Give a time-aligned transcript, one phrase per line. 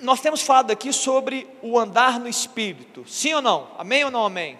[0.00, 3.68] nós temos falado aqui sobre o andar no Espírito, sim ou não?
[3.78, 4.58] Amém ou não amém?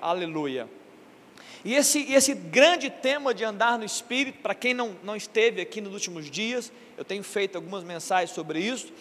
[0.00, 0.68] Aleluia.
[1.64, 5.80] E esse, esse grande tema de andar no Espírito, para quem não, não esteve aqui
[5.80, 8.92] nos últimos dias, eu tenho feito algumas mensagens sobre isso,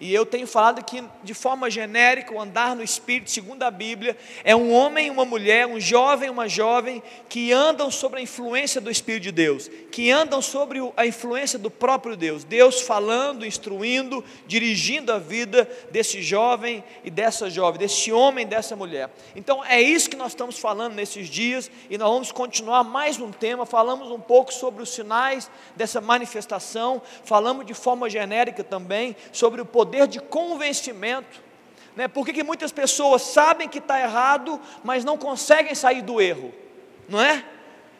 [0.00, 4.16] e eu tenho falado que, de forma genérica, o andar no Espírito, segundo a Bíblia,
[4.44, 8.22] é um homem e uma mulher, um jovem e uma jovem, que andam sobre a
[8.22, 12.44] influência do Espírito de Deus, que andam sobre a influência do próprio Deus.
[12.44, 18.76] Deus falando, instruindo, dirigindo a vida desse jovem e dessa jovem, desse homem e dessa
[18.76, 19.10] mulher.
[19.34, 23.32] Então, é isso que nós estamos falando nesses dias, e nós vamos continuar mais um
[23.32, 23.66] tema.
[23.66, 29.66] Falamos um pouco sobre os sinais dessa manifestação, falamos de forma genérica também sobre o
[29.66, 31.42] poder poder de convencimento.
[31.96, 32.06] Né?
[32.06, 36.52] Por que, que muitas pessoas sabem que está errado, mas não conseguem sair do erro?
[37.08, 37.42] Não é?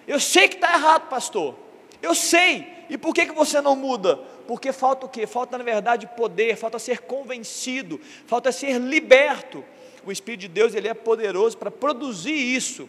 [0.06, 1.56] Eu sei que está errado, pastor.
[2.02, 2.84] Eu sei.
[2.90, 4.16] E por que, que você não muda?
[4.46, 5.26] Porque falta o quê?
[5.26, 9.64] Falta, na verdade, poder, falta ser convencido, falta ser liberto.
[10.04, 12.88] O Espírito de Deus ele é poderoso para produzir isso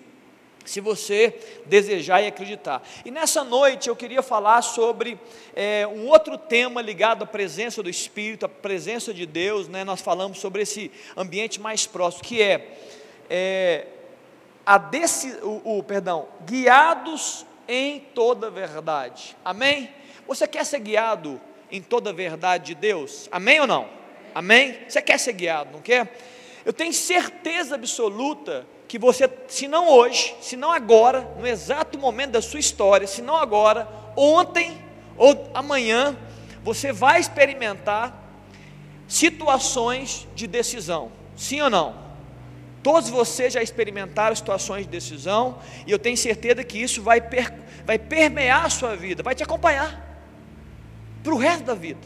[0.69, 1.33] se você
[1.65, 2.87] desejar e acreditar.
[3.03, 5.19] E nessa noite eu queria falar sobre
[5.55, 9.83] é, um outro tema ligado à presença do Espírito, à presença de Deus, né?
[9.83, 12.77] nós falamos sobre esse ambiente mais próximo, que é,
[13.27, 13.87] é
[14.63, 19.89] a desse, o, o, perdão, guiados em toda verdade, amém?
[20.27, 23.89] Você quer ser guiado em toda verdade de Deus, amém ou não?
[24.35, 24.77] Amém?
[24.87, 26.15] Você quer ser guiado, não quer?
[26.63, 32.31] Eu tenho certeza absoluta que você, se não hoje, se não agora, no exato momento
[32.31, 33.87] da sua história, se não agora,
[34.17, 34.81] ontem
[35.15, 36.17] ou amanhã,
[36.63, 38.11] você vai experimentar
[39.07, 41.95] situações de decisão, sim ou não?
[42.81, 47.53] Todos vocês já experimentaram situações de decisão, e eu tenho certeza que isso vai, per,
[47.85, 50.03] vai permear a sua vida, vai te acompanhar
[51.23, 52.01] para o resto da vida.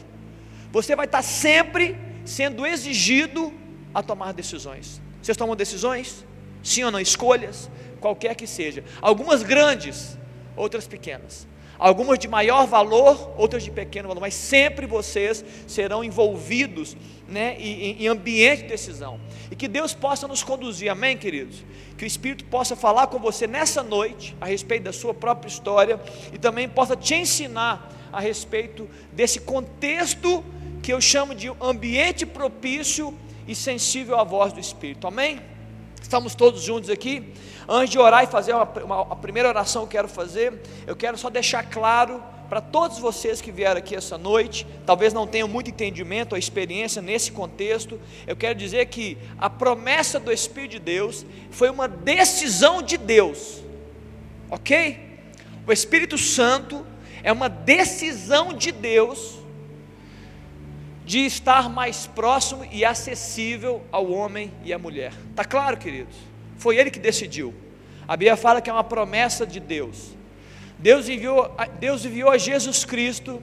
[0.70, 3.54] Você vai estar sempre sendo exigido
[3.94, 5.00] a tomar decisões.
[5.22, 6.26] Vocês tomam decisões?
[6.64, 7.70] Sim ou não, escolhas,
[8.00, 8.82] qualquer que seja.
[9.00, 10.18] Algumas grandes,
[10.56, 11.46] outras pequenas.
[11.78, 16.96] Algumas de maior valor, outras de pequeno valor, mas sempre vocês serão envolvidos
[17.28, 19.20] né, em, em ambiente de decisão.
[19.50, 21.64] E que Deus possa nos conduzir, amém, queridos?
[21.98, 26.00] Que o Espírito possa falar com você nessa noite a respeito da sua própria história
[26.32, 30.44] e também possa te ensinar a respeito desse contexto
[30.80, 33.12] que eu chamo de ambiente propício
[33.48, 35.53] e sensível à voz do Espírito, amém?
[36.04, 37.32] Estamos todos juntos aqui.
[37.66, 40.94] Antes de orar e fazer uma, uma, a primeira oração que eu quero fazer, eu
[40.94, 45.48] quero só deixar claro para todos vocês que vieram aqui essa noite, talvez não tenham
[45.48, 50.78] muito entendimento ou experiência nesse contexto, eu quero dizer que a promessa do Espírito de
[50.78, 53.62] Deus foi uma decisão de Deus,
[54.50, 55.00] ok?
[55.66, 56.86] O Espírito Santo
[57.22, 59.38] é uma decisão de Deus
[61.04, 65.12] de estar mais próximo e acessível ao homem e à mulher.
[65.30, 66.16] Está claro, queridos?
[66.56, 67.54] Foi ele que decidiu.
[68.08, 70.14] A Bíblia fala que é uma promessa de Deus.
[70.78, 73.42] Deus enviou, Deus enviou a Jesus Cristo,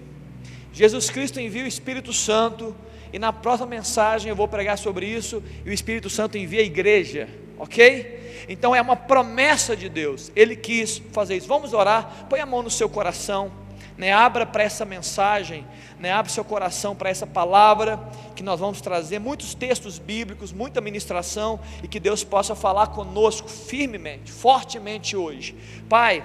[0.73, 2.75] Jesus Cristo envia o Espírito Santo,
[3.13, 6.63] e na próxima mensagem eu vou pregar sobre isso, e o Espírito Santo envia a
[6.63, 8.45] igreja, ok?
[8.47, 11.47] Então é uma promessa de Deus, Ele quis fazer isso.
[11.47, 13.51] Vamos orar, põe a mão no seu coração
[13.97, 15.65] né, abra para essa mensagem,
[15.99, 17.99] né, abra seu coração para essa palavra
[18.35, 23.49] que nós vamos trazer, muitos textos bíblicos, muita ministração e que Deus possa falar conosco
[23.49, 25.55] firmemente, fortemente hoje.
[25.87, 26.23] Pai,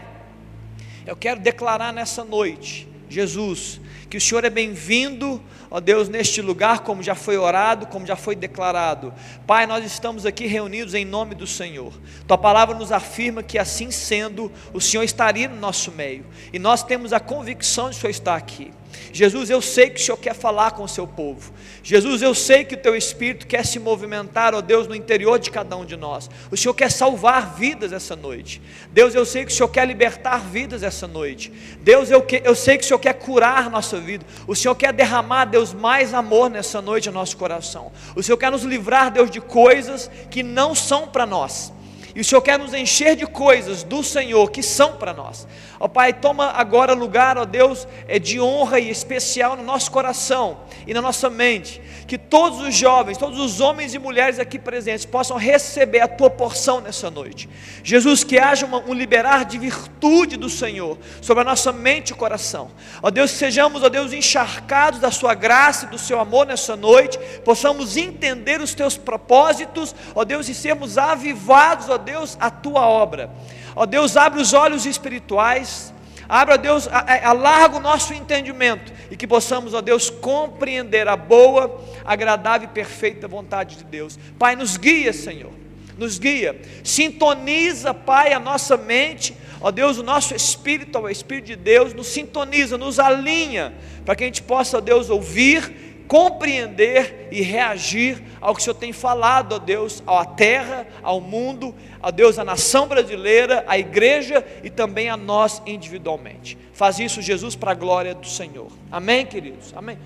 [1.07, 6.81] eu quero declarar nessa noite, Jesus, que o Senhor é bem-vindo, ó Deus, neste lugar,
[6.81, 9.13] como já foi orado, como já foi declarado.
[9.47, 11.93] Pai, nós estamos aqui reunidos em nome do Senhor.
[12.27, 16.83] Tua palavra nos afirma que assim sendo, o Senhor estaria no nosso meio, e nós
[16.83, 18.71] temos a convicção de o Senhor estar aqui.
[19.13, 21.53] Jesus, eu sei que o Senhor quer falar com o seu povo.
[21.83, 25.51] Jesus, eu sei que o teu espírito quer se movimentar, ó Deus, no interior de
[25.51, 26.31] cada um de nós.
[26.51, 28.61] O Senhor quer salvar vidas essa noite.
[28.93, 31.53] Deus, eu sei que o Senhor quer libertar vidas essa noite.
[31.81, 34.25] Deus, eu, que, eu sei que o Senhor quer curar nossa vida.
[34.47, 37.93] O Senhor quer derramar, Deus, mais amor nessa noite no nosso coração.
[38.15, 41.73] O Senhor quer nos livrar, Deus, de coisas que não são para nós.
[42.17, 45.47] E o Senhor quer nos encher de coisas do Senhor que são para nós.
[45.79, 50.61] Ó Pai, toma agora lugar, ó Deus, é de honra e especial no nosso coração
[50.87, 51.83] e na nossa mente.
[52.07, 56.31] Que todos os jovens, todos os homens e mulheres aqui presentes possam receber a tua
[56.31, 57.51] porção nessa noite.
[57.85, 62.15] Jesus, que haja uma, um liberar de virtude do Senhor sobre a nossa mente e
[62.15, 62.71] coração.
[63.03, 66.77] Ó Deus, que sejamos, ó Deus, encharcados da sua graça e do seu amor nessa
[66.77, 72.87] noite, possamos entender os teus propósitos, ó Deus, e sermos avivados, ó Deus, a tua
[72.87, 73.31] obra.
[73.75, 75.93] Ó Deus, abre os olhos espirituais,
[76.29, 76.89] Abra, Deus,
[77.23, 83.29] alarga o nosso entendimento e que possamos, ó Deus, compreender a boa, agradável e perfeita
[83.29, 84.19] vontade de Deus.
[84.37, 85.53] Pai, nos guia, Senhor,
[85.97, 86.61] nos guia.
[86.83, 92.09] Sintoniza, Pai, a nossa mente, ó Deus, o nosso espírito, o Espírito de Deus, nos
[92.09, 93.73] sintoniza, nos alinha,
[94.05, 98.75] para que a gente possa, ó Deus, ouvir compreender e reagir ao que o Senhor
[98.75, 104.47] tem falado, ó Deus, à terra, ao mundo, a Deus, à nação brasileira, à igreja
[104.63, 106.57] e também a nós individualmente.
[106.73, 108.71] Faz isso, Jesus, para a glória do Senhor.
[108.91, 109.73] Amém, queridos?
[109.77, 109.99] Amém.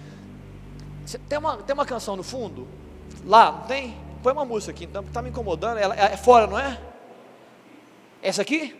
[1.29, 2.67] Tem uma, tem uma canção no fundo?
[3.25, 3.94] Lá, não tem?
[4.23, 5.79] Põe uma música aqui, então, está me incomodando.
[5.79, 6.79] Ela é fora, não é?
[8.23, 8.76] Essa aqui?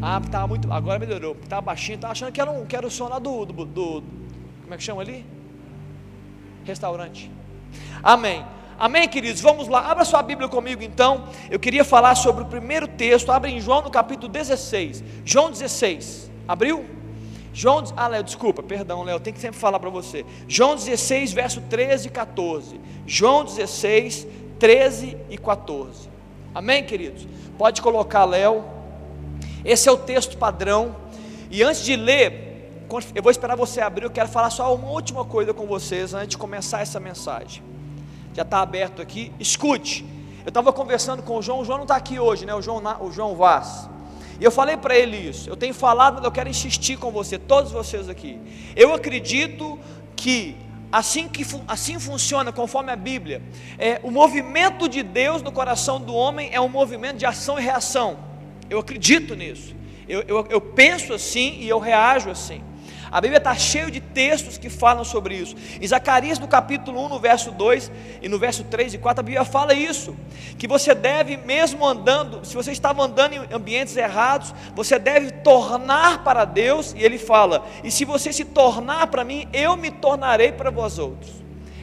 [0.00, 0.72] Ah, estava muito.
[0.72, 1.36] Agora melhorou.
[1.40, 4.02] Estava baixinho, estava achando que era, um, que era o som lá do, do, do.
[4.62, 5.24] Como é que chama ali?
[6.64, 7.30] Restaurante.
[8.02, 8.44] Amém.
[8.78, 9.40] Amém, queridos?
[9.40, 11.28] Vamos lá, abra sua Bíblia comigo então.
[11.50, 13.30] Eu queria falar sobre o primeiro texto.
[13.30, 15.04] Abre em João no capítulo 16.
[15.24, 16.30] João 16.
[16.48, 16.84] Abriu?
[17.54, 20.24] João, ah, Léo, desculpa, perdão, Léo, tem que sempre falar para você.
[20.48, 22.80] João 16, verso 13 e 14.
[23.06, 24.26] João 16,
[24.58, 26.08] 13 e 14.
[26.54, 27.26] Amém, queridos?
[27.58, 28.64] Pode colocar, Léo.
[29.64, 30.96] Esse é o texto padrão.
[31.50, 32.51] E antes de ler,
[33.14, 36.30] eu vou esperar você abrir, eu quero falar só uma última coisa com vocês antes
[36.30, 37.62] de começar essa mensagem.
[38.34, 40.04] Já está aberto aqui, escute.
[40.44, 42.54] Eu estava conversando com o João, o João não está aqui hoje, né?
[42.54, 43.88] O João, o João Vaz.
[44.40, 45.48] E eu falei para ele isso.
[45.48, 48.40] Eu tenho falado, mas eu quero insistir com você, todos vocês aqui.
[48.74, 49.78] Eu acredito
[50.16, 50.56] que
[50.90, 53.40] assim que assim funciona conforme a Bíblia,
[53.78, 57.62] é, o movimento de Deus no coração do homem é um movimento de ação e
[57.62, 58.18] reação.
[58.68, 59.76] Eu acredito nisso.
[60.08, 62.62] Eu, eu, eu penso assim e eu reajo assim.
[63.12, 65.54] A Bíblia está cheia de textos que falam sobre isso.
[65.78, 67.92] Em Zacarias, no capítulo 1, no verso 2
[68.22, 70.16] e no verso 3 e 4, a Bíblia fala isso:
[70.56, 76.24] que você deve, mesmo andando, se você estava andando em ambientes errados, você deve tornar
[76.24, 80.50] para Deus, e ele fala: e se você se tornar para mim, eu me tornarei
[80.50, 81.30] para vós outros.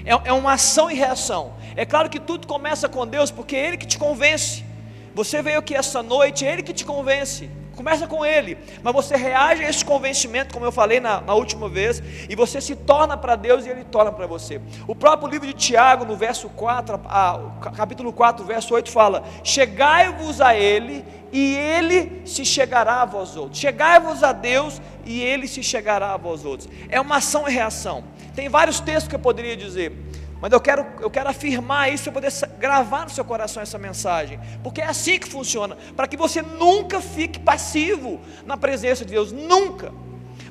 [0.03, 1.53] É, é uma ação e reação.
[1.75, 4.65] É claro que tudo começa com Deus, porque é Ele que te convence.
[5.13, 7.47] Você veio aqui essa noite, é Ele que te convence.
[7.79, 11.69] Começa com ele, mas você reage a esse convencimento, como eu falei na, na última
[11.69, 14.59] vez, e você se torna para Deus e ele torna para você.
[14.85, 17.39] O próprio livro de Tiago, no verso 4, a,
[17.77, 23.57] capítulo 4, verso 8, fala: Chegai-vos a ele, e ele se chegará a vós outros.
[23.57, 26.67] Chegai-vos a Deus, e ele se chegará a vós outros.
[26.89, 28.03] É uma ação e reação.
[28.35, 29.93] Tem vários textos que eu poderia dizer.
[30.41, 34.39] Mas eu quero, eu quero afirmar isso para poder gravar no seu coração essa mensagem,
[34.63, 39.31] porque é assim que funciona, para que você nunca fique passivo na presença de Deus,
[39.31, 39.91] nunca.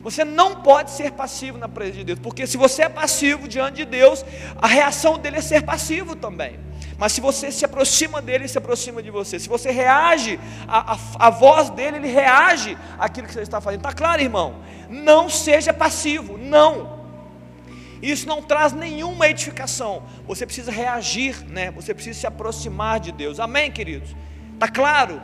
[0.02, 3.76] Você não pode ser passivo na presença de Deus, porque se você é passivo diante
[3.76, 4.24] de Deus,
[4.60, 6.60] a reação dele é ser passivo também.
[6.98, 9.38] Mas se você se aproxima dele, ele se aproxima de você.
[9.38, 13.80] Se você reage à, à, à voz dele, ele reage àquilo que você está fazendo.
[13.80, 14.56] Está claro, irmão?
[14.88, 16.97] Não seja passivo, não.
[18.02, 20.04] Isso não traz nenhuma edificação.
[20.26, 21.70] Você precisa reagir, né?
[21.72, 23.40] Você precisa se aproximar de Deus.
[23.40, 24.14] Amém, queridos?
[24.58, 25.20] Tá claro?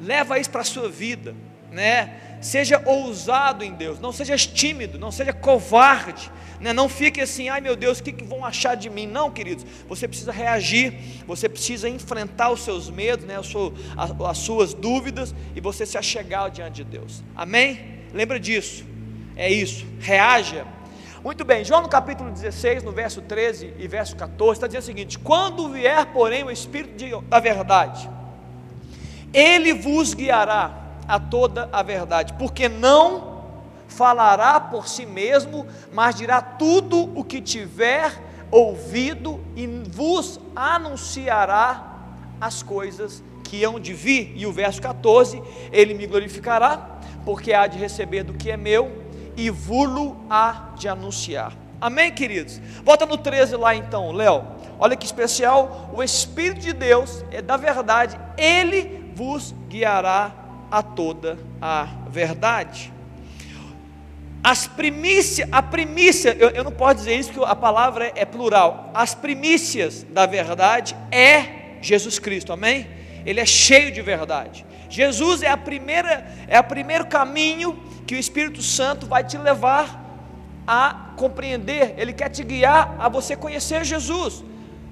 [0.00, 1.34] Leva isso para a sua vida,
[1.70, 2.38] né?
[2.40, 6.72] Seja ousado em Deus, não seja tímido, não seja covarde, né?
[6.72, 9.06] não fique assim, ai meu Deus, o que, que vão achar de mim?
[9.06, 10.94] Não, queridos, você precisa reagir,
[11.26, 13.34] você precisa enfrentar os seus medos, né?
[13.36, 18.00] as suas dúvidas e você se achegar diante de Deus, amém?
[18.14, 18.86] Lembra disso,
[19.36, 20.66] é isso, reaja
[21.22, 24.86] muito bem, João no capítulo 16, no verso 13 e verso 14, está dizendo o
[24.86, 28.08] seguinte: Quando vier, porém, o Espírito de, da verdade,
[29.32, 30.72] ele vos guiará
[31.06, 33.42] a toda a verdade, porque não
[33.86, 38.12] falará por si mesmo, mas dirá tudo o que tiver
[38.50, 41.98] ouvido e vos anunciará
[42.40, 44.32] as coisas que hão de vir.
[44.36, 49.09] E o verso 14: Ele me glorificará, porque há de receber do que é meu
[49.40, 51.54] e vulo há de anunciar.
[51.80, 52.60] Amém, queridos?
[52.84, 54.44] Volta no 13 lá então, Léo.
[54.78, 60.30] Olha que especial, o Espírito de Deus é da verdade, ele vos guiará
[60.70, 62.92] a toda a verdade.
[64.44, 68.24] As primícias, a primícia, eu, eu não posso dizer isso porque a palavra é, é
[68.26, 68.90] plural.
[68.92, 72.86] As primícias da verdade é Jesus Cristo, amém?
[73.24, 74.66] Ele é cheio de verdade.
[74.90, 80.04] Jesus é a primeira, é o primeiro caminho que o Espírito Santo vai te levar
[80.66, 84.42] a compreender, ele quer te guiar a você conhecer Jesus.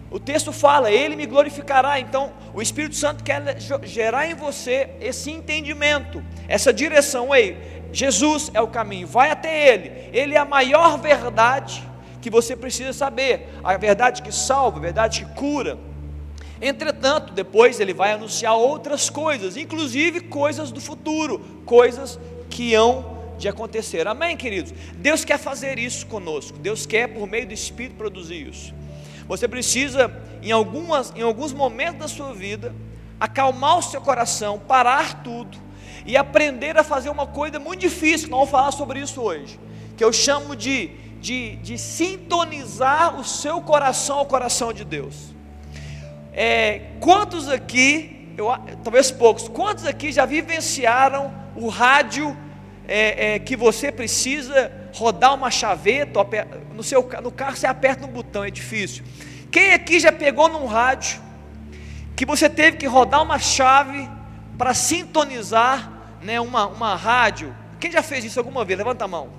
[0.09, 1.99] O texto fala, ele me glorificará.
[1.99, 3.43] Então, o Espírito Santo quer
[3.83, 7.35] gerar em você esse entendimento, essa direção.
[7.35, 10.11] Ei, Jesus é o caminho, vai até ele.
[10.13, 11.83] Ele é a maior verdade
[12.21, 15.77] que você precisa saber, a verdade que salva, a verdade que cura.
[16.63, 22.17] Entretanto, depois ele vai anunciar outras coisas, inclusive coisas do futuro, coisas
[22.49, 24.07] que hão de acontecer.
[24.07, 24.75] Amém, queridos?
[24.97, 26.59] Deus quer fazer isso conosco.
[26.59, 28.75] Deus quer, por meio do Espírito, produzir isso.
[29.29, 30.13] Você precisa,
[30.43, 32.75] em, algumas, em alguns momentos da sua vida,
[33.21, 35.59] acalmar o seu coração, parar tudo
[36.07, 39.59] e aprender a fazer uma coisa muito difícil, nós vamos falar sobre isso hoje,
[39.97, 40.89] que eu chamo de,
[41.21, 45.35] de, de sintonizar o seu coração ao coração de Deus.
[46.33, 48.49] É, quantos aqui, eu,
[48.83, 52.37] talvez poucos, quantos aqui já vivenciaram o rádio
[52.87, 56.21] é, é, que você precisa rodar uma chaveta,
[56.73, 59.05] no, seu, no carro você aperta um botão, é difícil.
[59.51, 61.21] Quem aqui já pegou num rádio
[62.15, 64.09] que você teve que rodar uma chave
[64.57, 67.55] para sintonizar né, uma, uma rádio?
[67.81, 68.79] Quem já fez isso alguma vez?
[68.79, 69.31] Levanta a mão.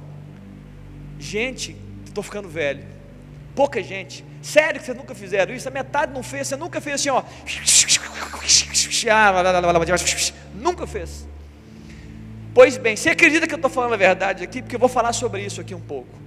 [1.18, 2.86] Gente, estou ficando velho.
[3.56, 4.26] Pouca gente.
[4.42, 5.68] Sério que vocês nunca fizeram isso?
[5.68, 6.48] A metade não fez.
[6.48, 7.24] Você nunca fez assim, ó.
[10.54, 11.28] Nunca fez.
[12.54, 14.62] Pois bem, você acredita que eu estou falando a verdade aqui?
[14.62, 16.18] Porque eu vou falar sobre isso aqui um pouco.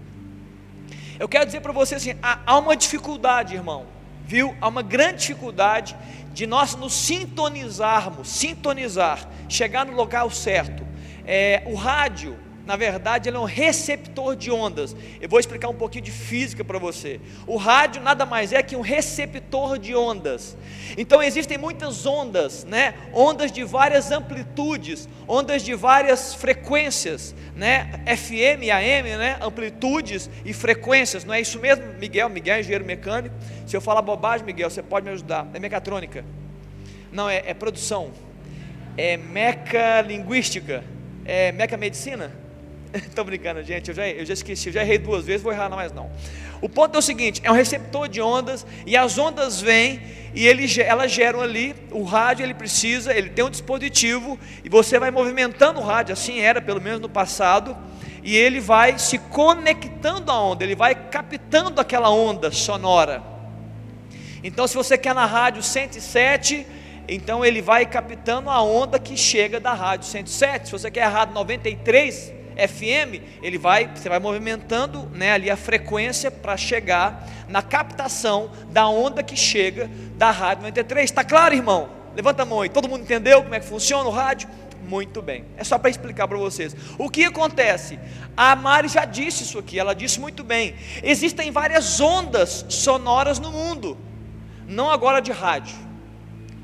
[1.19, 3.87] Eu quero dizer para você assim: há, uma dificuldade, irmão,
[4.25, 4.55] viu?
[4.61, 5.97] Há uma grande dificuldade
[6.33, 10.87] de nós nos sintonizarmos, sintonizar, chegar no local certo.
[11.27, 14.95] É, o rádio, na verdade, ele é um receptor de ondas.
[15.21, 17.21] Eu vou explicar um pouquinho de física para você.
[17.45, 20.57] O rádio nada mais é que um receptor de ondas.
[20.97, 22.95] Então existem muitas ondas, né?
[23.13, 28.01] Ondas de várias amplitudes, ondas de várias frequências, né?
[28.17, 29.39] FM AM, né?
[29.41, 31.25] Amplitudes e frequências.
[31.25, 32.29] Não é isso mesmo, Miguel?
[32.29, 33.35] Miguel é engenheiro mecânico.
[33.67, 35.49] Se eu falar bobagem, Miguel, você pode me ajudar.
[35.53, 36.25] É mecatrônica.
[37.11, 38.13] Não, é, é produção.
[38.97, 40.85] É mecalinguística.
[41.25, 42.42] É mecamedicina?
[43.09, 45.71] Estou brincando, gente, eu já, eu já esqueci, eu já errei duas vezes, vou errar
[45.71, 46.11] mais não.
[46.61, 50.01] O ponto é o seguinte: é um receptor de ondas, e as ondas vêm
[50.35, 54.99] e ele, elas geram ali, o rádio ele precisa, ele tem um dispositivo, e você
[54.99, 57.77] vai movimentando o rádio, assim era pelo menos no passado,
[58.23, 63.23] e ele vai se conectando à onda, ele vai captando aquela onda sonora.
[64.43, 66.67] Então, se você quer na rádio 107,
[67.07, 70.67] então ele vai captando a onda que chega da rádio 107.
[70.67, 75.57] Se você quer a rádio 93, FM, ele vai, você vai movimentando né, ali a
[75.57, 81.11] frequência para chegar na captação da onda que chega da rádio 93.
[81.11, 81.91] Está claro, irmão?
[82.15, 82.69] Levanta a mão aí.
[82.69, 84.49] Todo mundo entendeu como é que funciona o rádio?
[84.87, 85.45] Muito bem.
[85.57, 86.75] É só para explicar para vocês.
[86.99, 87.99] O que acontece?
[88.37, 90.75] A Mari já disse isso aqui, ela disse muito bem.
[91.03, 93.97] Existem várias ondas sonoras no mundo,
[94.67, 95.92] não agora de rádio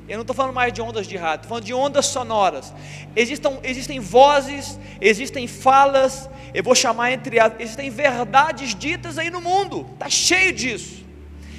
[0.09, 2.73] eu não estou falando mais de ondas de rádio, estou falando de ondas sonoras.
[3.15, 7.53] Existem, existem vozes, existem falas, eu vou chamar entre as.
[7.59, 11.05] Existem verdades ditas aí no mundo, está cheio disso.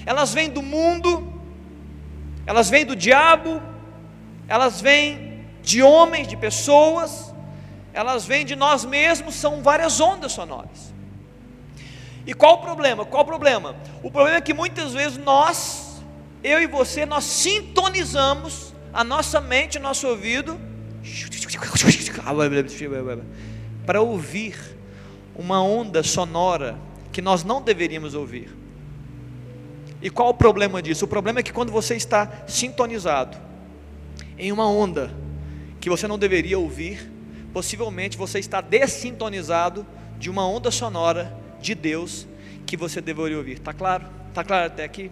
[0.04, 1.32] Elas vêm do mundo,
[2.48, 3.62] elas vêm do diabo,
[4.48, 7.32] elas vêm de homens, de pessoas,
[7.94, 10.92] elas vêm de nós mesmos, são várias ondas sonoras.
[12.26, 13.06] E qual o problema?
[13.06, 13.76] Qual o problema?
[14.02, 15.89] O problema é que muitas vezes nós
[16.44, 20.60] eu e você, nós sintonizamos a nossa mente, o nosso ouvido,
[23.86, 24.56] para ouvir
[25.36, 26.78] uma onda sonora
[27.12, 28.56] que nós não deveríamos ouvir.
[30.02, 31.06] E qual o problema disso?
[31.06, 33.38] O problema é que quando você está sintonizado
[34.38, 35.12] em uma onda
[35.82, 37.12] que você não deveria ouvir,
[37.54, 39.86] possivelmente você está dessintonizado
[40.18, 42.28] de uma onda sonora de Deus
[42.66, 43.54] que você deveria ouvir.
[43.54, 44.06] Está claro?
[44.30, 45.12] Está claro até aqui?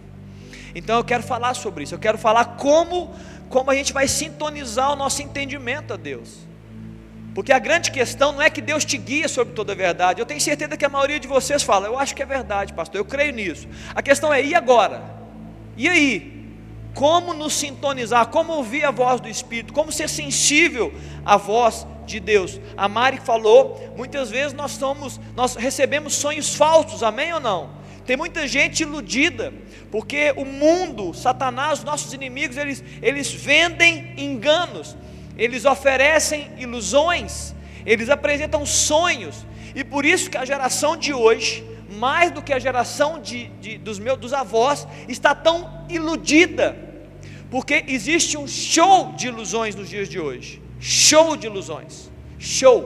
[0.74, 1.94] Então eu quero falar sobre isso.
[1.94, 3.14] Eu quero falar como
[3.48, 6.46] como a gente vai sintonizar o nosso entendimento a Deus.
[7.34, 10.20] Porque a grande questão não é que Deus te guia sobre toda a verdade.
[10.20, 12.98] Eu tenho certeza que a maioria de vocês fala, eu acho que é verdade, pastor,
[12.98, 13.68] eu creio nisso.
[13.94, 15.02] A questão é, e agora?
[15.76, 16.36] E aí?
[16.94, 18.26] Como nos sintonizar?
[18.26, 19.72] Como ouvir a voz do Espírito?
[19.72, 20.92] Como ser sensível
[21.24, 22.60] à voz de Deus?
[22.76, 27.77] A Mari falou, muitas vezes nós somos, nós recebemos sonhos falsos, amém ou não?
[28.08, 29.52] Tem muita gente iludida,
[29.90, 34.96] porque o mundo, Satanás, nossos inimigos, eles, eles vendem enganos,
[35.36, 41.62] eles oferecem ilusões, eles apresentam sonhos, e por isso que a geração de hoje,
[41.98, 46.78] mais do que a geração de, de, dos meus dos avós, está tão iludida,
[47.50, 52.80] porque existe um show de ilusões nos dias de hoje show de ilusões show.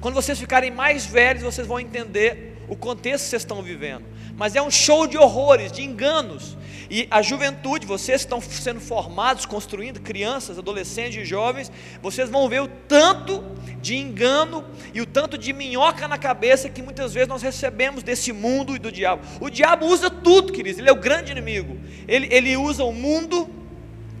[0.00, 4.04] Quando vocês ficarem mais velhos, vocês vão entender o contexto que vocês estão vivendo,
[4.36, 6.56] mas é um show de horrores, de enganos.
[6.88, 11.70] E a juventude, vocês estão sendo formados, construindo crianças, adolescentes e jovens,
[12.00, 13.44] vocês vão ver o tanto
[13.80, 18.32] de engano e o tanto de minhoca na cabeça que muitas vezes nós recebemos desse
[18.32, 19.22] mundo e do diabo.
[19.40, 21.76] O diabo usa tudo, queridos, ele é o grande inimigo.
[22.06, 23.48] Ele, ele usa o mundo,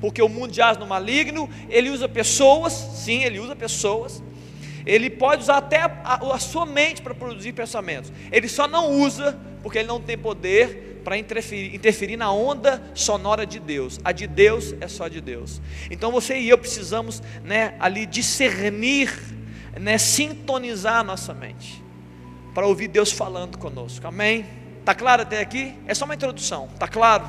[0.00, 4.22] porque o mundo jaz no maligno, ele usa pessoas, sim, ele usa pessoas
[4.86, 8.12] Ele pode usar até a, a sua mente para produzir pensamentos.
[8.30, 13.44] Ele só não usa porque ele não tem poder para interferir, interferir na onda sonora
[13.44, 13.98] de Deus.
[14.04, 15.60] A de Deus é só de Deus.
[15.90, 19.12] Então você e eu precisamos, né, ali discernir,
[19.78, 21.84] né, sintonizar a nossa mente
[22.54, 24.06] para ouvir Deus falando conosco.
[24.06, 24.46] Amém?
[24.84, 25.74] Tá claro até aqui?
[25.86, 26.68] É só uma introdução.
[26.78, 27.26] Tá claro?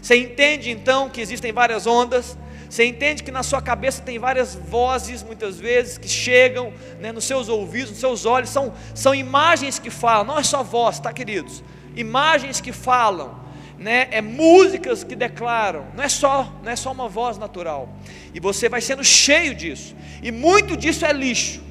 [0.00, 2.38] Você entende então que existem várias ondas?
[2.68, 7.24] Você entende que na sua cabeça tem várias vozes, muitas vezes, que chegam né, nos
[7.24, 11.12] seus ouvidos, nos seus olhos, são, são imagens que falam, não é só voz, tá,
[11.12, 11.62] queridos?
[11.94, 13.40] Imagens que falam,
[13.78, 17.88] né, é músicas que declaram, não é só, não é só uma voz natural.
[18.34, 19.94] E você vai sendo cheio disso.
[20.22, 21.62] E muito disso é lixo.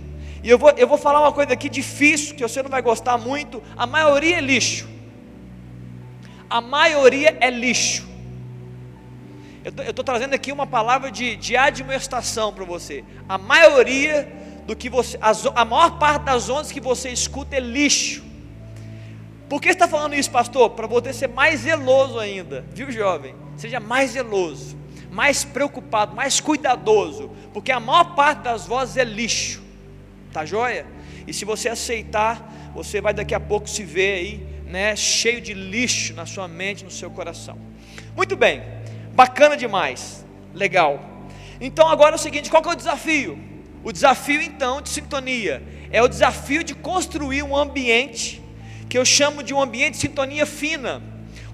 [0.44, 3.18] E eu vou, eu vou falar uma coisa aqui difícil, que você não vai gostar
[3.18, 3.62] muito.
[3.76, 4.88] A maioria é lixo.
[6.50, 8.15] A maioria é lixo.
[9.66, 13.04] Eu estou trazendo aqui uma palavra de, de admoestação para você.
[13.28, 14.32] A maioria
[14.68, 18.24] do que você, a, a maior parte das ondas que você escuta é lixo.
[19.50, 20.70] Por que está falando isso, pastor?
[20.70, 23.34] Para você ser mais zeloso ainda, viu, jovem?
[23.58, 24.78] Seja mais zeloso,
[25.10, 29.64] mais preocupado, mais cuidadoso, porque a maior parte das vozes é lixo,
[30.32, 30.86] tá joia?
[31.26, 35.56] E se você aceitar, você vai daqui a pouco se ver aí, né, cheio de
[35.56, 37.58] lixo na sua mente, no seu coração.
[38.16, 38.85] Muito bem.
[39.16, 40.26] Bacana demais.
[40.54, 41.00] Legal.
[41.60, 43.40] Então agora é o seguinte, qual que é o desafio?
[43.84, 48.44] O desafio então de sintonia é o desafio de construir um ambiente
[48.90, 51.02] que eu chamo de um ambiente de sintonia fina,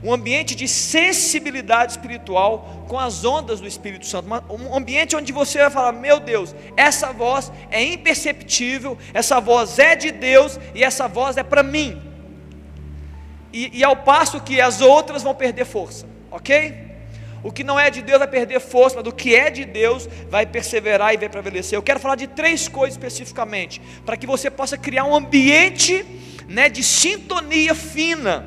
[0.04, 5.60] um ambiente de sensibilidade espiritual com as ondas do Espírito Santo, um ambiente onde você
[5.60, 11.08] vai falar: meu Deus, essa voz é imperceptível, essa voz é de Deus e essa
[11.08, 12.02] voz é para mim.
[13.54, 16.91] E, e ao passo que as outras vão perder força, ok?
[17.44, 20.08] O que não é de Deus vai perder força, mas o que é de Deus
[20.30, 21.78] vai perseverar e vai prevalecer.
[21.78, 26.06] Eu quero falar de três coisas especificamente, para que você possa criar um ambiente
[26.48, 28.46] né, de sintonia fina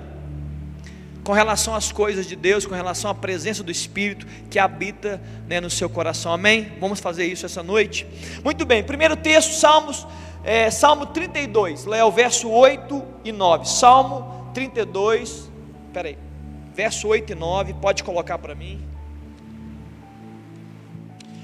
[1.24, 5.60] com relação às coisas de Deus, com relação à presença do Espírito que habita né,
[5.60, 6.32] no seu coração.
[6.32, 6.72] Amém?
[6.78, 8.06] Vamos fazer isso essa noite?
[8.44, 10.06] Muito bem, primeiro texto, Salmos,
[10.44, 13.66] é, Salmo 32, leia o verso 8 e 9.
[13.66, 15.50] Salmo 32,
[15.92, 16.18] peraí
[16.74, 18.84] verso 8 e 9, pode colocar para mim.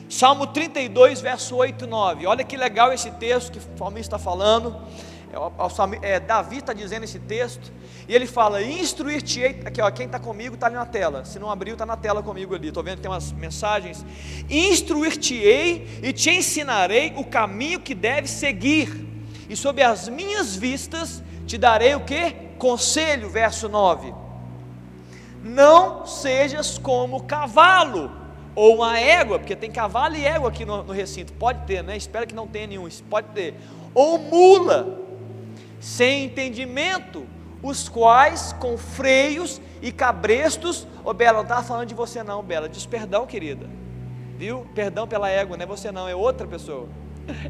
[0.09, 2.27] Salmo 32, verso 8 e 9.
[2.27, 4.77] Olha que legal esse texto que o salmista está falando.
[6.03, 7.73] É, é, Davi está dizendo esse texto.
[8.09, 9.62] E ele fala: Instruir-te-ei.
[9.64, 11.25] Aqui, ó, quem está comigo está ali na tela.
[11.25, 12.69] Se não abriu, está na tela comigo ali.
[12.69, 14.05] Estou vendo que tem umas mensagens.
[14.51, 19.07] Instruir-te-ei e te ensinarei o caminho que deves seguir.
[19.49, 22.33] E sob as minhas vistas te darei o que?
[22.59, 24.30] Conselho, verso 9
[25.42, 28.11] não sejas como cavalo
[28.55, 31.96] ou uma égua, porque tem cavalo e égua aqui no, no recinto, pode ter, né?
[31.96, 33.55] Espero que não tenha nenhum, pode ter,
[33.94, 35.00] ou mula,
[35.79, 37.26] sem entendimento,
[37.62, 42.68] os quais com freios e cabrestos, ô Bela, não estava falando de você não, Bela,
[42.68, 43.68] diz perdão, querida,
[44.37, 44.66] viu?
[44.74, 46.88] Perdão pela égua, não é você não, é outra pessoa.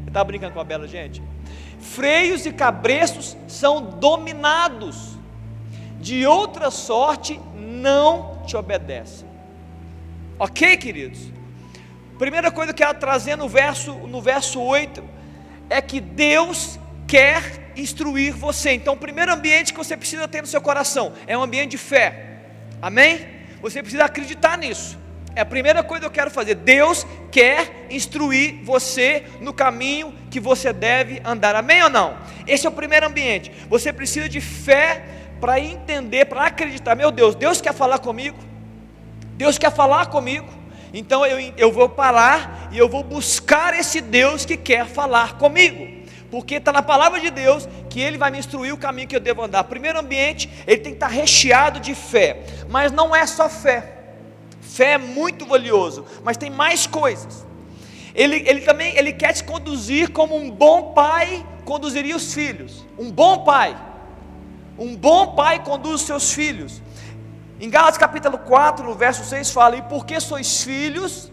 [0.07, 1.21] Estava brincando com a Bela, gente.
[1.79, 5.10] Freios e cabrestos são dominados,
[6.01, 9.27] de outra sorte não te obedecem.
[10.37, 11.31] Ok, queridos?
[12.17, 15.03] Primeira coisa que eu quero trazer no verso, no verso 8
[15.69, 18.71] é que Deus quer instruir você.
[18.71, 21.77] Então, o primeiro ambiente que você precisa ter no seu coração é um ambiente de
[21.77, 22.39] fé.
[22.81, 23.25] Amém?
[23.61, 24.99] Você precisa acreditar nisso.
[25.35, 26.55] É a primeira coisa que eu quero fazer.
[26.55, 31.55] Deus quer instruir você no caminho que você deve andar.
[31.55, 32.17] Amém ou não?
[32.45, 33.51] Esse é o primeiro ambiente.
[33.69, 38.37] Você precisa de fé para entender, para acreditar, meu Deus, Deus quer falar comigo,
[39.33, 40.47] Deus quer falar comigo,
[40.93, 46.05] então eu, eu vou parar e eu vou buscar esse Deus que quer falar comigo,
[46.29, 49.19] porque está na palavra de Deus que Ele vai me instruir o caminho que eu
[49.19, 49.63] devo andar.
[49.63, 53.95] Primeiro ambiente, ele tem que estar tá recheado de fé, mas não é só fé,
[54.61, 57.45] fé é muito valioso, mas tem mais coisas.
[58.13, 63.09] Ele, ele também ele quer te conduzir como um bom pai conduziria os filhos, um
[63.09, 63.90] bom pai
[64.81, 66.81] um bom pai conduz seus filhos.
[67.59, 71.31] Em Gálatas capítulo 4, no verso 6, fala: E porque sois filhos,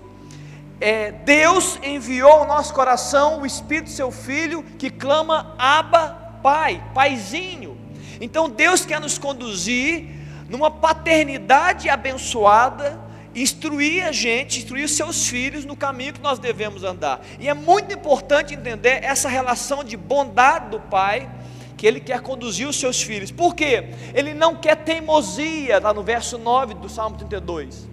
[0.79, 6.11] é, Deus enviou ao nosso coração o Espírito seu Filho, que clama Abba,
[6.43, 7.79] Pai, Paizinho.
[8.21, 10.11] Então Deus quer nos conduzir
[10.47, 13.01] numa paternidade abençoada,
[13.35, 17.23] instruir a gente, instruir os seus filhos no caminho que nós devemos andar.
[17.41, 21.31] E é muito importante entender essa relação de bondade do Pai
[21.79, 23.31] que ele quer conduzir os seus filhos.
[23.31, 23.85] Por quê?
[24.13, 27.89] Ele não quer teimosia, lá no verso 9 do Salmo 32.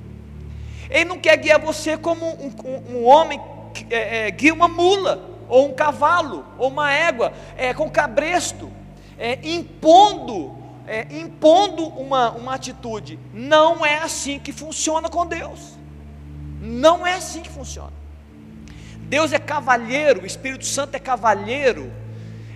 [0.90, 3.40] Ele não quer guiar você como um, um, um homem
[3.76, 5.34] que é, é, guia uma mula.
[5.48, 8.72] ou um cavalo, ou uma égua, é, com cabresto,
[9.16, 13.20] é, impondo, é, impondo uma, uma atitude.
[13.32, 15.78] Não é assim que funciona com Deus.
[16.60, 17.94] Não é assim que funciona.
[19.02, 21.94] Deus é cavalheiro, o Espírito Santo é cavalheiro.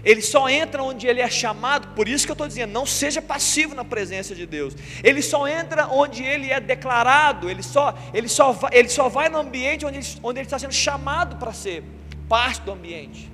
[0.03, 3.21] Ele só entra onde ele é chamado, por isso que eu estou dizendo, não seja
[3.21, 4.73] passivo na presença de Deus.
[5.03, 9.29] Ele só entra onde ele é declarado, ele só, ele só, vai, ele só vai
[9.29, 11.83] no ambiente onde ele, onde ele está sendo chamado para ser
[12.27, 13.29] parte do ambiente.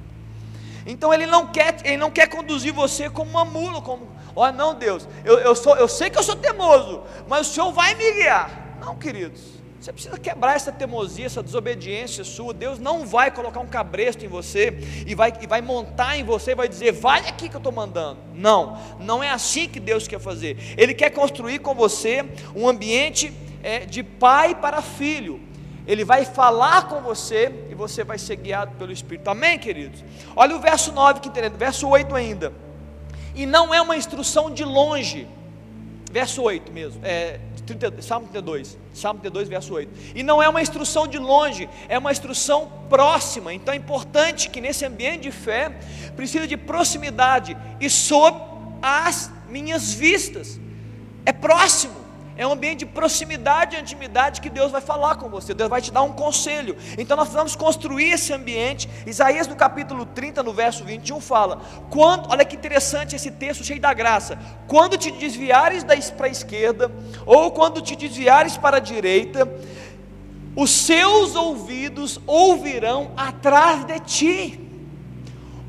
[0.86, 4.51] Então ele não quer, ele não quer conduzir você como uma mula, como, ó oh,
[4.51, 7.95] não Deus, eu, eu, sou, eu sei que eu sou teimoso, mas o Senhor vai
[7.95, 8.78] me guiar.
[8.80, 9.55] Não, queridos.
[9.86, 12.56] Você precisa quebrar essa teimosia, essa desobediência sua.
[12.56, 16.54] Deus não vai colocar um cabresto em você e vai, e vai montar em você
[16.54, 18.17] e vai dizer, vai aqui que eu estou mandando.
[18.34, 20.58] Não, não é assim que Deus quer fazer.
[20.76, 25.39] Ele quer construir com você um ambiente é, de pai para filho.
[25.86, 29.30] Ele vai falar com você e você vai ser guiado pelo Espírito.
[29.30, 30.04] Amém, queridos?
[30.36, 32.52] Olha o verso 9 que entendendo, verso 8 ainda.
[33.36, 35.28] E não é uma instrução de longe.
[36.12, 39.91] Verso 8 mesmo, é, 30, Salmo 32, Salmo 32, verso 8.
[40.15, 43.54] E não é uma instrução de longe, é uma instrução próxima.
[43.54, 45.69] Então é importante que nesse ambiente de fé
[46.15, 48.39] precisa de proximidade e sob
[48.82, 50.60] as minhas vistas.
[51.25, 52.05] É próximo.
[52.38, 55.82] É um ambiente de proximidade e intimidade que Deus vai falar com você, Deus vai
[55.82, 56.76] te dar um conselho.
[56.98, 58.89] Então nós vamos construir esse ambiente.
[59.06, 63.80] Isaías no capítulo 30, no verso 21, fala: quando, olha que interessante esse texto cheio
[63.80, 64.38] da graça.
[64.67, 65.86] Quando te desviares
[66.17, 66.91] para a esquerda,
[67.26, 69.50] ou quando te desviares para a direita,
[70.58, 74.62] os seus ouvidos ouvirão atrás de ti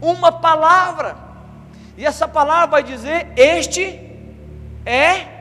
[0.00, 1.16] uma palavra,
[1.96, 4.00] e essa palavra vai dizer: Este
[4.84, 5.35] é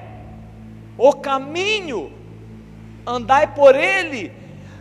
[0.98, 2.12] o caminho,
[3.06, 4.32] andai por ele,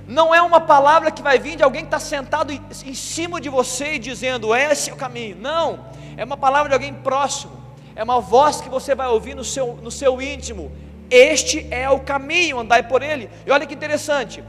[0.06, 3.48] não é uma palavra que vai vir de alguém que está sentado em cima de
[3.48, 7.52] você e dizendo, esse é o caminho, não, é uma palavra de alguém próximo,
[7.96, 10.70] é uma voz que você vai ouvir no seu, no seu íntimo,
[11.10, 14.44] este é o caminho, andai por ele, e olha que interessante,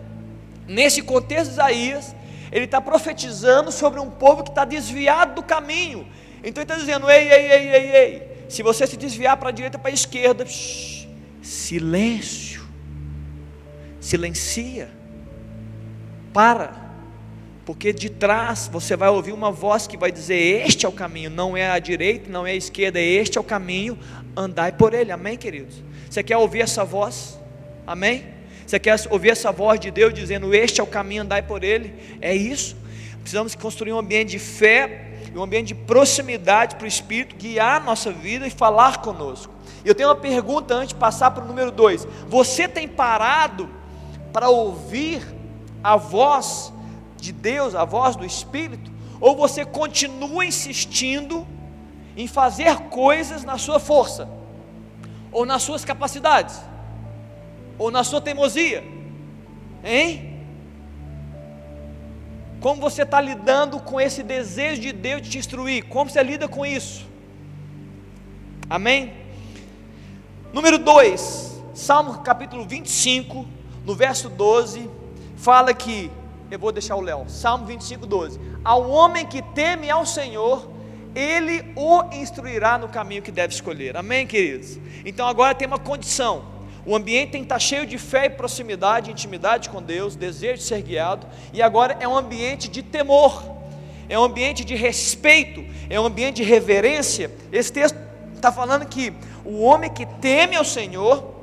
[0.67, 2.15] nesse contexto de Isaías,
[2.51, 6.07] ele está profetizando sobre um povo que está desviado do caminho,
[6.43, 9.51] então ele está dizendo, ei, ei, ei, ei, ei, se você se desviar para a
[9.51, 11.04] direita para a esquerda, shh,
[11.45, 12.63] silêncio,
[13.99, 14.89] silencia,
[16.33, 16.73] para,
[17.63, 21.29] porque de trás você vai ouvir uma voz que vai dizer: Este é o caminho,
[21.29, 23.97] não é a direita, não é a esquerda, este é o caminho,
[24.35, 25.83] andai por ele, amém, queridos?
[26.09, 27.39] Você quer ouvir essa voz?
[27.85, 28.25] Amém?
[28.65, 31.93] Você quer ouvir essa voz de Deus dizendo: Este é o caminho, andai por ele?
[32.19, 32.75] É isso.
[33.21, 37.83] Precisamos construir um ambiente de fé, um ambiente de proximidade para o Espírito guiar a
[37.83, 39.54] nossa vida e falar conosco.
[39.85, 42.07] Eu tenho uma pergunta antes de passar para o número dois.
[42.27, 43.69] Você tem parado
[44.33, 45.21] para ouvir
[45.83, 46.73] a voz
[47.17, 48.91] de Deus, a voz do Espírito?
[49.21, 51.45] Ou você continua insistindo
[52.17, 54.27] em fazer coisas na sua força?
[55.31, 56.59] Ou nas suas capacidades?
[57.77, 58.83] Ou na sua teimosia?
[59.83, 60.33] Hein?
[62.59, 65.85] Como você está lidando com esse desejo de Deus de te instruir?
[65.85, 67.05] Como você lida com isso?
[68.67, 69.24] Amém?
[70.53, 73.45] Número 2, Salmo capítulo 25,
[73.85, 74.89] no verso 12,
[75.35, 76.09] fala que,
[76.49, 80.69] eu vou deixar o Léo, Salmo 25, 12: Ao homem que teme ao Senhor,
[81.13, 83.97] ele o instruirá no caminho que deve escolher.
[83.97, 84.77] Amém, queridos?
[85.03, 86.53] Então agora tem uma condição.
[86.85, 90.63] O ambiente tem que estar cheio de fé e proximidade, intimidade com Deus, desejo de
[90.63, 93.43] ser guiado, e agora é um ambiente de temor,
[94.07, 97.31] é um ambiente de respeito, é um ambiente de reverência.
[97.51, 97.97] Esse texto
[98.35, 99.11] está falando que
[99.45, 101.35] o homem que teme ao Senhor,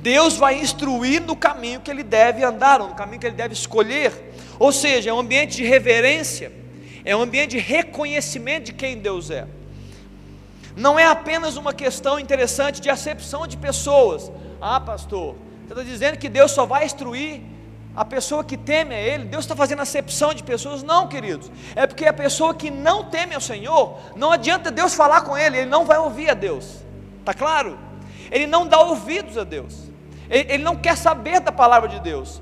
[0.00, 3.52] Deus vai instruir no caminho que ele deve andar, ou no caminho que ele deve
[3.54, 4.32] escolher.
[4.58, 6.52] Ou seja, é um ambiente de reverência,
[7.04, 9.46] é um ambiente de reconhecimento de quem Deus é.
[10.76, 14.30] Não é apenas uma questão interessante de acepção de pessoas.
[14.60, 15.34] Ah, pastor,
[15.66, 17.40] você está dizendo que Deus só vai instruir
[17.96, 21.84] a pessoa que teme a Ele, Deus está fazendo acepção de pessoas, não, queridos, é
[21.84, 25.66] porque a pessoa que não teme ao Senhor, não adianta Deus falar com ele, ele
[25.66, 26.87] não vai ouvir a Deus.
[27.28, 27.78] Está claro?
[28.30, 29.90] Ele não dá ouvidos a Deus.
[30.30, 32.40] Ele, ele, não quer saber da palavra de Deus.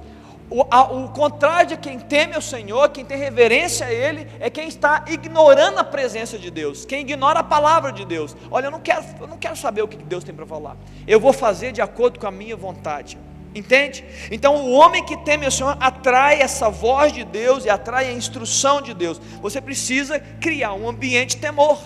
[0.49, 4.49] O, a, o contrário de quem teme ao Senhor, quem tem reverência a Ele, é
[4.49, 8.37] quem está ignorando a presença de Deus, quem ignora a palavra de Deus.
[8.49, 10.77] Olha, eu não quero, eu não quero saber o que Deus tem para falar.
[11.05, 13.19] Eu vou fazer de acordo com a minha vontade.
[13.57, 14.05] Entende?
[14.31, 18.13] Então o homem que teme ao Senhor atrai essa voz de Deus e atrai a
[18.13, 19.21] instrução de Deus.
[19.43, 21.77] Você precisa criar um ambiente de temor,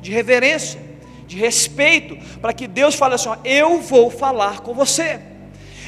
[0.00, 0.85] de reverência
[1.26, 5.20] de respeito, para que Deus fale assim: ó, eu vou falar com você,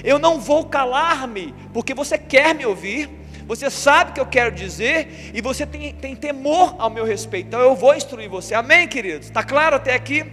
[0.03, 3.09] eu não vou calar-me, porque você quer me ouvir,
[3.47, 7.47] você sabe o que eu quero dizer e você tem, tem temor ao meu respeito.
[7.47, 8.55] Então eu vou instruir você.
[8.55, 9.29] Amém, queridos?
[9.29, 10.31] Está claro até aqui?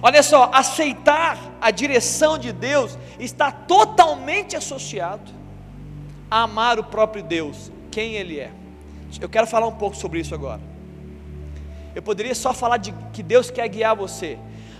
[0.00, 5.32] Olha só, aceitar a direção de Deus está totalmente associado
[6.30, 8.50] a amar o próprio Deus, quem Ele é.
[9.20, 10.73] Eu quero falar um pouco sobre isso agora.
[11.94, 14.38] Eu poderia só falar de que Deus quer guiar você,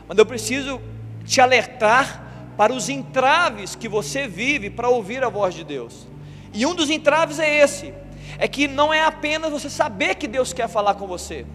[0.09, 0.81] mas eu preciso
[1.25, 2.23] te alertar
[2.57, 6.07] para os entraves que você vive para ouvir a voz de Deus.
[6.53, 7.93] E um dos entraves é esse:
[8.39, 11.47] é que não é apenas você saber que Deus quer falar com você,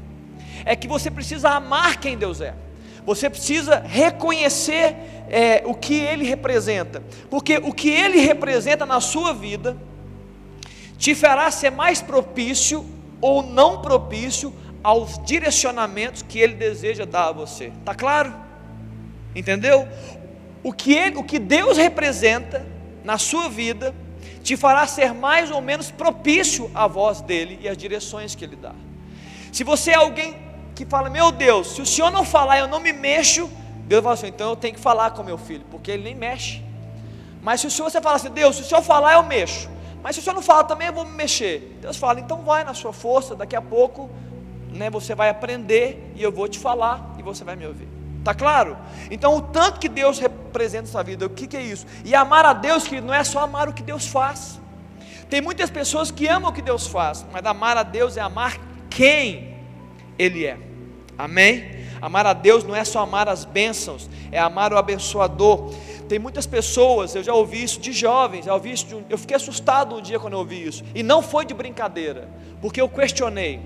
[0.65, 2.53] é que você precisa amar quem Deus é.
[3.05, 4.95] Você precisa reconhecer
[5.29, 9.75] é, o que Ele representa, porque o que Ele representa na sua vida
[10.97, 12.85] te fará ser mais propício
[13.21, 17.71] ou não propício aos direcionamentos que Ele deseja dar a você.
[17.83, 18.33] Tá claro?
[19.35, 19.87] Entendeu?
[20.63, 22.65] O que, ele, o que Deus representa
[23.03, 23.93] na sua vida
[24.43, 28.55] te fará ser mais ou menos propício à voz dele e às direções que ele
[28.55, 28.73] dá.
[29.51, 30.35] Se você é alguém
[30.75, 33.49] que fala, meu Deus, se o senhor não falar, eu não me mexo,
[33.85, 36.63] Deus fala assim, então eu tenho que falar com meu filho, porque ele nem mexe.
[37.41, 39.69] Mas se o senhor você fala assim, Deus, se o senhor falar, eu mexo.
[40.01, 41.77] Mas se o senhor não fala também, eu vou me mexer.
[41.81, 44.09] Deus fala, então vai na sua força, daqui a pouco
[44.71, 47.87] né, você vai aprender e eu vou te falar e você vai me ouvir.
[48.19, 48.77] Está claro?
[49.09, 51.85] Então, o tanto que Deus representa essa vida, o que, que é isso?
[52.03, 54.59] E amar a Deus, que não é só amar o que Deus faz.
[55.29, 58.57] Tem muitas pessoas que amam o que Deus faz, mas amar a Deus é amar
[58.89, 59.55] quem
[60.17, 60.57] Ele é.
[61.17, 61.79] Amém?
[62.01, 65.73] Amar a Deus não é só amar as bênçãos, é amar o abençoador.
[66.07, 69.17] Tem muitas pessoas, eu já ouvi isso de jovens, já ouvi isso de um, eu
[69.17, 72.27] fiquei assustado um dia quando eu ouvi isso, e não foi de brincadeira,
[72.61, 73.61] porque eu questionei.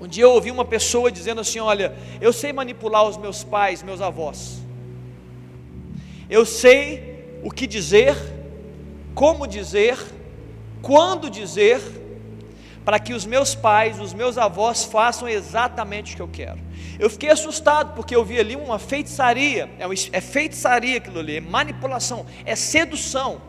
[0.00, 3.82] Um dia eu ouvi uma pessoa dizendo assim: Olha, eu sei manipular os meus pais,
[3.82, 4.60] meus avós.
[6.28, 8.16] Eu sei o que dizer,
[9.14, 9.96] como dizer,
[10.82, 11.80] quando dizer,
[12.84, 16.60] para que os meus pais, os meus avós façam exatamente o que eu quero.
[16.98, 21.40] Eu fiquei assustado porque eu vi ali uma feitiçaria, é, é feitiçaria aquilo ali, é
[21.40, 23.40] manipulação, é sedução.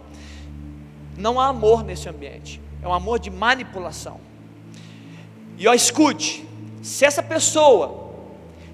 [1.18, 4.20] Não há amor nesse ambiente, é um amor de manipulação.
[5.58, 6.48] E ó, escute:
[6.82, 8.13] se essa pessoa,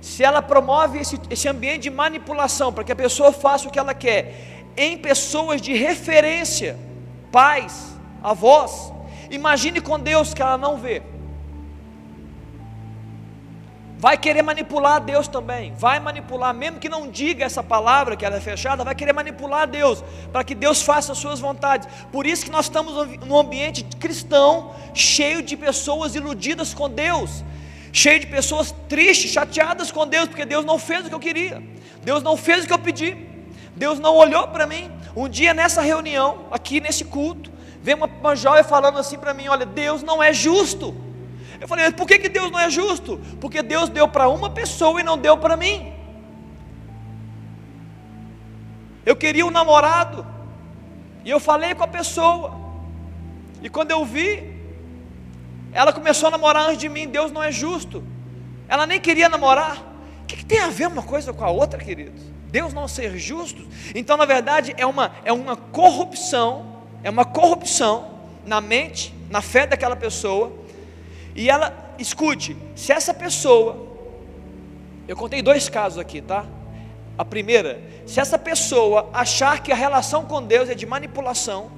[0.01, 3.79] se ela promove esse, esse ambiente de manipulação para que a pessoa faça o que
[3.79, 6.77] ela quer, em pessoas de referência,
[7.31, 8.91] pais, avós,
[9.31, 11.01] imagine com Deus que ela não vê
[14.03, 18.35] vai querer manipular Deus também, vai manipular, mesmo que não diga essa palavra que ela
[18.35, 21.87] é fechada, vai querer manipular Deus, para que Deus faça as suas vontades.
[22.11, 22.93] Por isso que nós estamos
[23.25, 27.45] num ambiente cristão, cheio de pessoas iludidas com Deus,
[27.93, 31.63] cheio de pessoas tristes, chateadas com Deus, porque Deus não fez o que eu queria,
[32.03, 33.15] Deus não fez o que eu pedi,
[33.73, 34.91] Deus não olhou para mim.
[35.15, 37.49] Um dia nessa reunião, aqui nesse culto,
[37.81, 40.93] veio uma, uma jovem falando assim para mim: Olha, Deus não é justo.
[41.63, 43.21] Eu falei, por que, que Deus não é justo?
[43.39, 45.93] Porque Deus deu para uma pessoa e não deu para mim.
[49.05, 50.27] Eu queria um namorado,
[51.23, 52.53] e eu falei com a pessoa,
[53.61, 54.53] e quando eu vi,
[55.71, 57.07] ela começou a namorar antes de mim.
[57.07, 58.03] Deus não é justo.
[58.67, 59.77] Ela nem queria namorar.
[60.23, 62.21] O que, que tem a ver uma coisa com a outra, queridos?
[62.51, 63.65] Deus não ser justo?
[63.95, 69.65] Então, na verdade, é uma, é uma corrupção, é uma corrupção na mente, na fé
[69.65, 70.62] daquela pessoa,
[71.35, 73.87] e ela, escute, se essa pessoa,
[75.07, 76.45] eu contei dois casos aqui, tá?
[77.17, 81.71] A primeira, se essa pessoa achar que a relação com Deus é de manipulação,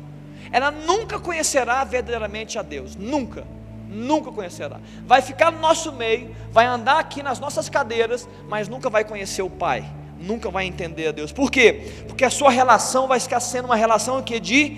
[0.51, 3.45] ela nunca conhecerá verdadeiramente a Deus, nunca,
[3.87, 4.79] nunca conhecerá.
[5.05, 9.41] Vai ficar no nosso meio, vai andar aqui nas nossas cadeiras, mas nunca vai conhecer
[9.41, 9.85] o Pai,
[10.19, 11.31] nunca vai entender a Deus.
[11.31, 12.03] Por quê?
[12.07, 14.77] Porque a sua relação vai ficar sendo uma relação que de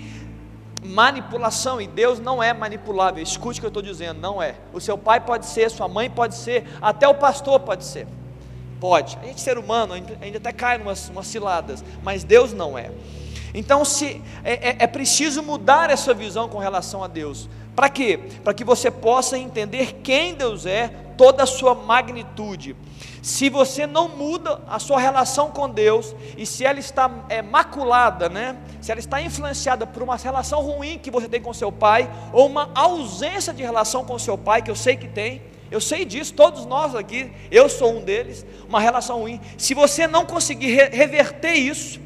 [0.84, 3.22] manipulação, e Deus não é manipulável.
[3.22, 4.54] Escute o que eu estou dizendo, não é.
[4.72, 8.06] O seu pai pode ser, sua mãe pode ser, até o pastor pode ser.
[8.80, 9.18] Pode.
[9.20, 12.90] A gente, ser humano, a gente até cai umas, umas ciladas, mas Deus não é.
[13.52, 17.48] Então, se é, é, é preciso mudar essa visão com relação a Deus.
[17.78, 18.18] Para quê?
[18.42, 22.74] Para que você possa entender quem Deus é, toda a sua magnitude.
[23.22, 28.28] Se você não muda a sua relação com Deus, e se ela está é, maculada,
[28.28, 28.56] né?
[28.80, 32.48] se ela está influenciada por uma relação ruim que você tem com seu pai, ou
[32.48, 36.34] uma ausência de relação com seu pai, que eu sei que tem, eu sei disso,
[36.34, 39.40] todos nós aqui, eu sou um deles, uma relação ruim.
[39.56, 42.00] Se você não conseguir re reverter isso,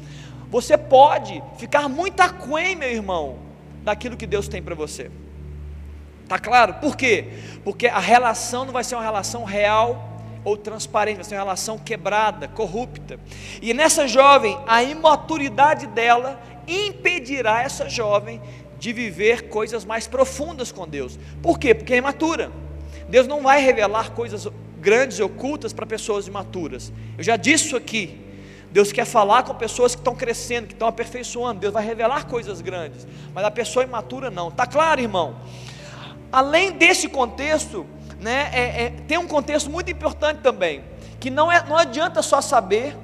[0.51, 3.39] você pode ficar muito aquém, meu irmão,
[3.81, 5.09] daquilo que Deus tem para você.
[6.27, 6.75] Tá claro?
[6.75, 7.27] Por quê?
[7.63, 10.09] Porque a relação não vai ser uma relação real
[10.43, 13.19] ou transparente, vai ser uma relação quebrada, corrupta.
[13.61, 18.41] E nessa jovem, a imaturidade dela impedirá essa jovem
[18.77, 21.17] de viver coisas mais profundas com Deus.
[21.41, 21.73] Por quê?
[21.73, 22.51] Porque é imatura.
[23.07, 24.47] Deus não vai revelar coisas
[24.79, 26.91] grandes e ocultas para pessoas imaturas.
[27.17, 28.19] Eu já disse isso aqui.
[28.71, 31.59] Deus quer falar com pessoas que estão crescendo, que estão aperfeiçoando.
[31.59, 34.49] Deus vai revelar coisas grandes, mas a pessoa imatura não.
[34.49, 35.35] Tá claro, irmão?
[36.33, 37.85] Além desse contexto,
[38.19, 40.83] né, é, é, tem um contexto muito importante também,
[41.19, 42.97] que não, é, não adianta só saber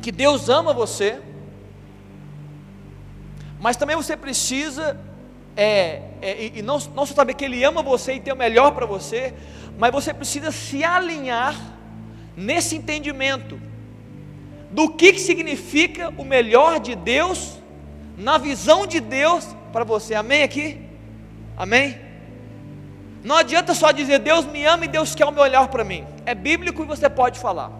[0.00, 1.20] que Deus ama você,
[3.60, 4.98] mas também você precisa,
[5.54, 8.72] é, é, e não, não só saber que Ele ama você e tem o melhor
[8.72, 9.34] para você,
[9.76, 11.54] mas você precisa se alinhar
[12.34, 13.60] nesse entendimento
[14.70, 17.58] do que, que significa o melhor de Deus,
[18.16, 20.14] na visão de Deus para você.
[20.14, 20.80] Amém aqui?
[21.54, 22.05] Amém?
[23.26, 26.06] Não adianta só dizer Deus me ama e Deus quer o melhor para mim.
[26.24, 27.72] É bíblico e você pode falar.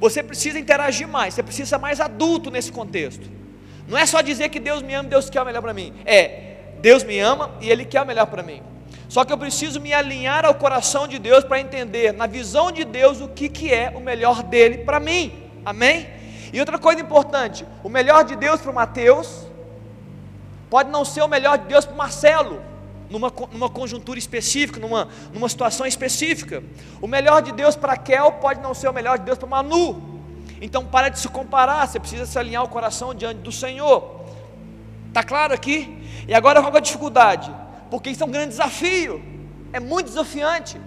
[0.00, 3.30] Você precisa interagir mais, você precisa ser mais adulto nesse contexto.
[3.86, 5.94] Não é só dizer que Deus me ama e Deus quer o melhor para mim.
[6.04, 8.64] É, Deus me ama e Ele quer o melhor para mim.
[9.08, 12.84] Só que eu preciso me alinhar ao coração de Deus para entender, na visão de
[12.84, 15.32] Deus, o que, que é o melhor dele para mim.
[15.64, 16.08] Amém?
[16.52, 19.46] E outra coisa importante: o melhor de Deus para o Mateus
[20.68, 22.69] pode não ser o melhor de Deus para o Marcelo,
[23.10, 26.62] numa, numa conjuntura específica, numa, numa situação específica.
[27.02, 30.20] O melhor de Deus para Kel pode não ser o melhor de Deus para Manu.
[30.60, 34.20] Então para de se comparar, você precisa se alinhar o coração diante do Senhor.
[35.08, 35.98] Está claro aqui?
[36.28, 37.52] E agora qual é a dificuldade?
[37.90, 39.20] Porque isso é um grande desafio,
[39.72, 40.80] é muito desafiante.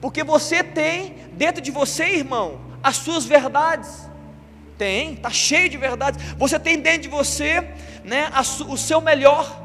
[0.00, 4.08] Porque você tem dentro de você, irmão, as suas verdades.
[4.76, 6.22] Tem, está cheio de verdades.
[6.36, 7.66] Você tem dentro de você
[8.04, 9.63] né, a, o seu melhor.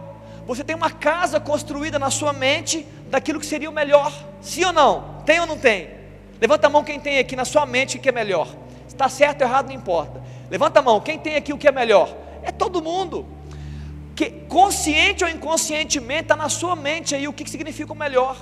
[0.50, 4.12] Você tem uma casa construída na sua mente daquilo que seria o melhor.
[4.42, 5.22] Sim ou não?
[5.24, 5.92] Tem ou não tem?
[6.42, 8.48] Levanta a mão quem tem aqui na sua mente o que é melhor.
[8.88, 10.24] Está certo ou errado, não importa.
[10.50, 12.18] Levanta a mão, quem tem aqui o que é melhor?
[12.42, 13.28] É todo mundo.
[14.16, 18.36] Que consciente ou inconscientemente está na sua mente aí o que significa o melhor.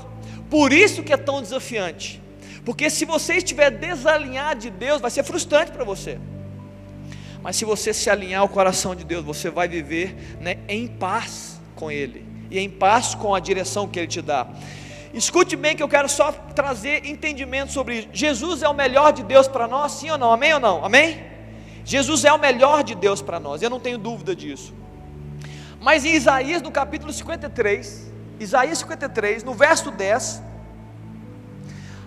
[0.49, 2.21] Por isso que é tão desafiante.
[2.63, 6.17] Porque se você estiver desalinhado de Deus, vai ser frustrante para você.
[7.43, 11.56] Mas se você se alinhar ao coração de Deus, você vai viver né, em paz
[11.77, 14.47] com Ele e em paz com a direção que Ele te dá.
[15.13, 18.09] Escute bem que eu quero só trazer entendimento sobre isso.
[18.11, 20.31] Jesus é o melhor de Deus para nós, sim ou não?
[20.31, 20.83] Amém ou não?
[20.83, 21.23] Amém?
[21.85, 24.73] Jesus é o melhor de Deus para nós, eu não tenho dúvida disso.
[25.79, 30.41] Mas em Isaías, no capítulo 53, Isaías 53, no verso 10,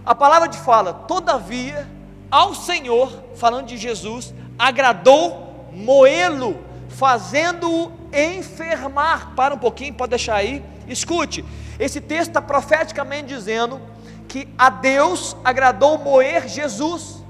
[0.04, 1.88] a palavra de fala, todavia,
[2.30, 9.35] ao Senhor, falando de Jesus, agradou moê-lo, fazendo-o enfermar.
[9.35, 10.64] Para um pouquinho, pode deixar aí.
[10.87, 11.44] Escute,
[11.79, 13.81] esse texto está profeticamente dizendo
[14.29, 17.25] que a Deus agradou moer Jesus,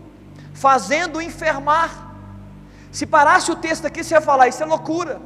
[0.53, 2.15] fazendo enfermar.
[2.91, 5.21] Se parasse o texto aqui, você ia falar: Isso é loucura,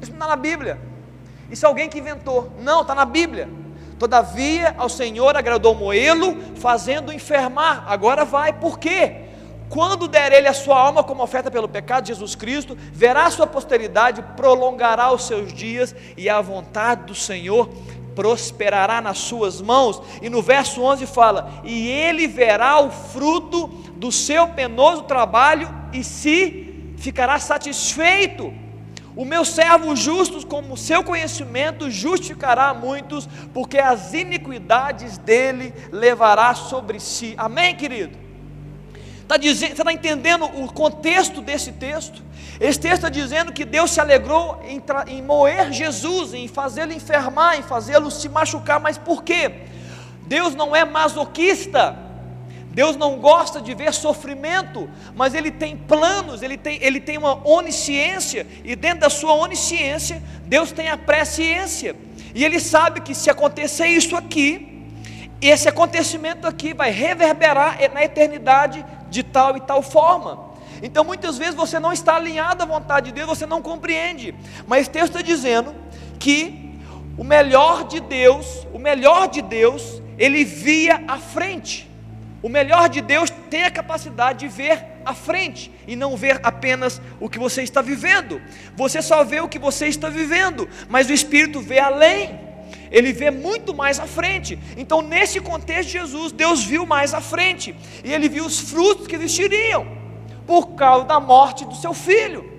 [0.00, 0.80] isso não está na Bíblia,
[1.50, 2.52] isso é alguém que inventou.
[2.60, 3.48] Não, está na Bíblia.
[3.98, 7.84] Todavia, ao Senhor agradou moê-lo, fazendo enfermar.
[7.86, 9.25] Agora vai, por quê?
[9.68, 13.46] Quando der ele a sua alma como oferta pelo pecado Jesus Cristo, verá a sua
[13.46, 17.68] posteridade, prolongará os seus dias, e a vontade do Senhor
[18.14, 20.00] prosperará nas suas mãos.
[20.22, 26.02] E no verso 11 fala: E ele verá o fruto do seu penoso trabalho e
[26.02, 28.52] se ficará satisfeito.
[29.14, 37.00] O meu servo justo, como seu conhecimento, justificará muitos, porque as iniquidades dele levará sobre
[37.00, 37.34] si.
[37.38, 38.25] Amém, querido?
[39.26, 42.22] Está dizendo, você está entendendo o contexto desse texto?
[42.60, 47.58] Esse texto está dizendo que Deus se alegrou em, em moer Jesus, em fazê-lo enfermar,
[47.58, 49.50] em fazê-lo se machucar, mas por quê?
[50.28, 51.98] Deus não é masoquista,
[52.70, 57.44] Deus não gosta de ver sofrimento, mas Ele tem planos, Ele tem, ele tem uma
[57.44, 61.96] onisciência, e dentro da sua onisciência, Deus tem a presciência,
[62.32, 64.84] e Ele sabe que se acontecer isso aqui,
[65.40, 70.46] esse acontecimento aqui vai reverberar na eternidade de tal e tal forma.
[70.82, 74.34] Então muitas vezes você não está alinhado à vontade de Deus, você não compreende.
[74.66, 75.74] Mas o texto está dizendo
[76.18, 76.74] que
[77.16, 81.90] o melhor de Deus, o melhor de Deus, ele via à frente.
[82.42, 87.00] O melhor de Deus tem a capacidade de ver à frente e não ver apenas
[87.18, 88.40] o que você está vivendo.
[88.76, 92.45] Você só vê o que você está vivendo, mas o Espírito vê além
[92.96, 94.58] ele vê muito mais à frente.
[94.76, 99.06] Então, nesse contexto de Jesus, Deus viu mais à frente, e ele viu os frutos
[99.06, 99.86] que existiriam
[100.46, 102.56] por causa da morte do seu filho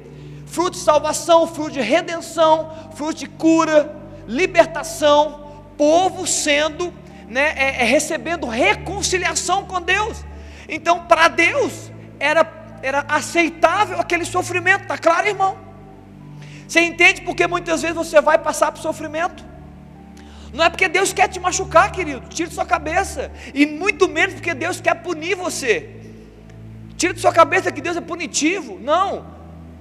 [0.47, 3.95] fruto de salvação, fruto de redenção, fruto de cura,
[4.27, 6.93] libertação, povo sendo,
[7.27, 10.23] né, é, é, recebendo reconciliação com Deus.
[10.67, 15.57] Então, para Deus, era, era aceitável aquele sofrimento, está claro, irmão?
[16.67, 19.45] Você entende porque muitas vezes você vai passar por sofrimento?
[20.53, 24.35] Não é porque Deus quer te machucar, querido, tira de sua cabeça, e muito menos
[24.35, 25.89] porque Deus quer punir você.
[26.95, 28.79] Tira de sua cabeça que Deus é punitivo.
[28.79, 29.25] Não.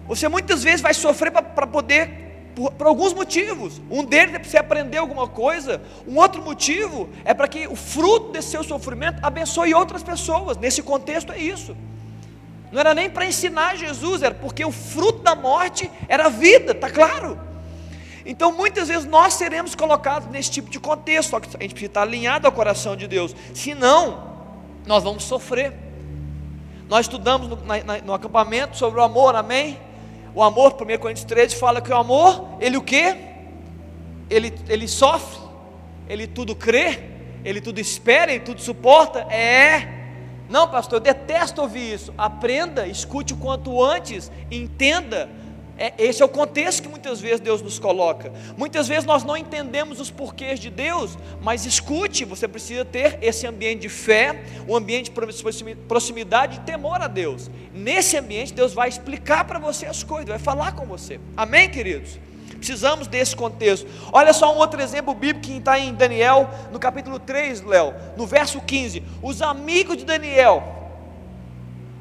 [0.06, 3.80] Você muitas vezes vai sofrer para poder por, por, alguns motivos.
[3.90, 7.76] Um deles é para você aprender alguma coisa, um outro motivo é para que o
[7.76, 10.56] fruto desse seu sofrimento abençoe outras pessoas.
[10.56, 11.76] Nesse contexto é isso.
[12.72, 16.90] Não era nem para ensinar Jesus, era porque o fruto da morte era vida, está
[16.90, 17.38] claro?
[18.26, 21.90] Então muitas vezes nós seremos colocados nesse tipo de contexto, só que a gente precisa
[21.90, 24.34] estar alinhado ao coração de Deus, senão
[24.84, 25.72] nós vamos sofrer.
[26.88, 29.78] Nós estudamos no, na, no acampamento sobre o amor, amém?
[30.34, 33.16] O amor, 1 Coríntios 13 fala que o amor, ele o quê?
[34.28, 35.40] Ele, ele sofre,
[36.08, 36.98] ele tudo crê,
[37.44, 39.20] ele tudo espera, ele tudo suporta.
[39.32, 39.94] É.
[40.48, 42.12] Não, pastor, eu detesto ouvir isso.
[42.18, 45.28] Aprenda, escute o quanto antes, entenda
[45.78, 48.32] é, esse é o contexto que muitas vezes Deus nos coloca.
[48.56, 53.46] Muitas vezes nós não entendemos os porquês de Deus, mas escute, você precisa ter esse
[53.46, 57.50] ambiente de fé, um ambiente de proximidade e temor a Deus.
[57.74, 61.20] Nesse ambiente, Deus vai explicar para você as coisas, vai falar com você.
[61.36, 62.18] Amém, queridos?
[62.56, 63.86] Precisamos desse contexto.
[64.12, 68.26] Olha só um outro exemplo bíblico que está em Daniel, no capítulo 3, Léo, no
[68.26, 69.02] verso 15.
[69.22, 70.85] Os amigos de Daniel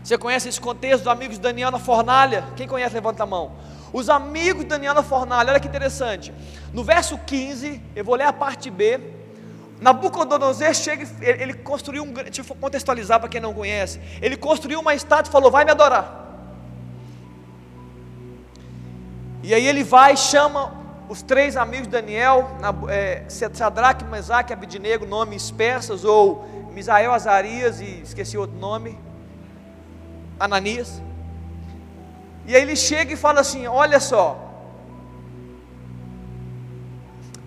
[0.05, 2.45] você conhece esse contexto dos amigos de Daniel na fornalha?
[2.55, 3.53] Quem conhece, levanta a mão.
[3.91, 6.31] Os amigos de Daniel na fornalha, olha que interessante.
[6.71, 8.99] No verso 15, eu vou ler a parte B.
[9.81, 12.13] Nabucodonosor chega, ele, construiu um.
[12.13, 13.99] Deixa eu contextualizar para quem não conhece.
[14.21, 16.23] Ele construiu uma estátua e falou: Vai me adorar.
[19.41, 20.71] E aí ele vai chama
[21.09, 22.51] os três amigos de Daniel,
[22.89, 29.03] é, Sadraque, Mesaque, Abidinego, nomes persas, ou Misael, Azarias e esqueci outro nome.
[30.39, 31.01] Ananias.
[32.45, 34.45] E aí ele chega e fala assim: Olha só,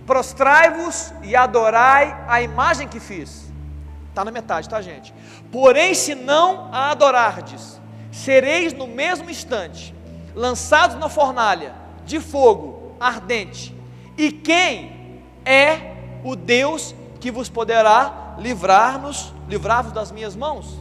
[0.06, 3.52] prostrai-vos e adorai a imagem que fiz.
[4.08, 5.14] Está na metade, tá, gente?
[5.52, 7.80] Porém, se não a adorardes,
[8.10, 9.94] sereis no mesmo instante
[10.34, 11.74] lançados na fornalha
[12.04, 13.74] de fogo ardente.
[14.16, 20.78] E quem é o Deus que vos poderá livrar-nos, livrar-vos das minhas mãos?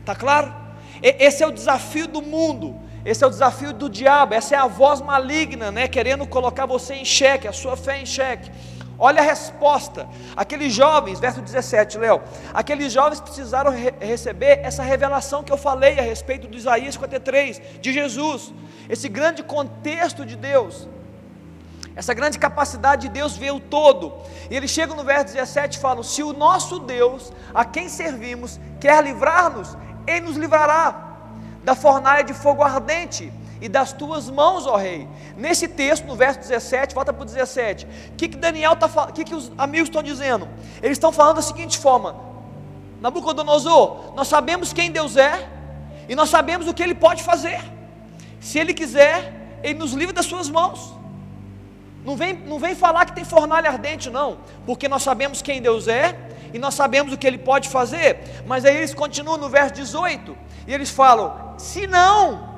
[0.00, 0.52] Está claro?
[1.02, 4.66] Esse é o desafio do mundo, esse é o desafio do diabo, essa é a
[4.66, 8.50] voz maligna, né, querendo colocar você em xeque, a sua fé em xeque.
[8.98, 10.08] Olha a resposta.
[10.36, 12.20] Aqueles jovens, verso 17, Léo.
[12.52, 17.62] Aqueles jovens precisaram re receber essa revelação que eu falei a respeito do Isaías 53,
[17.80, 18.52] de Jesus.
[18.88, 20.88] Esse grande contexto de Deus.
[21.94, 24.14] Essa grande capacidade de Deus ver o todo.
[24.50, 28.58] E eles chegam no verso 17 e falam: Se o nosso Deus, a quem servimos,
[28.80, 29.76] quer livrar-nos,
[30.08, 31.08] ele nos livrará
[31.62, 35.08] da fornalha de fogo ardente e das tuas mãos, ó rei.
[35.36, 37.86] Nesse texto, no verso 17, volta para o 17.
[37.86, 39.10] O que, que Daniel está falando?
[39.10, 40.48] O que, que os amigos estão dizendo?
[40.82, 42.16] Eles estão falando da seguinte forma:
[43.00, 45.48] Nabucodonosor, nós sabemos quem Deus é
[46.08, 47.60] e nós sabemos o que Ele pode fazer.
[48.40, 50.94] Se Ele quiser, Ele nos livra das suas mãos.
[52.04, 55.88] Não vem, não vem falar que tem fornalha ardente, não, porque nós sabemos quem Deus
[55.88, 56.16] é
[56.52, 58.18] e nós sabemos o que Ele pode fazer.
[58.46, 60.36] Mas aí eles continuam no verso 18
[60.66, 62.48] e eles falam: se não,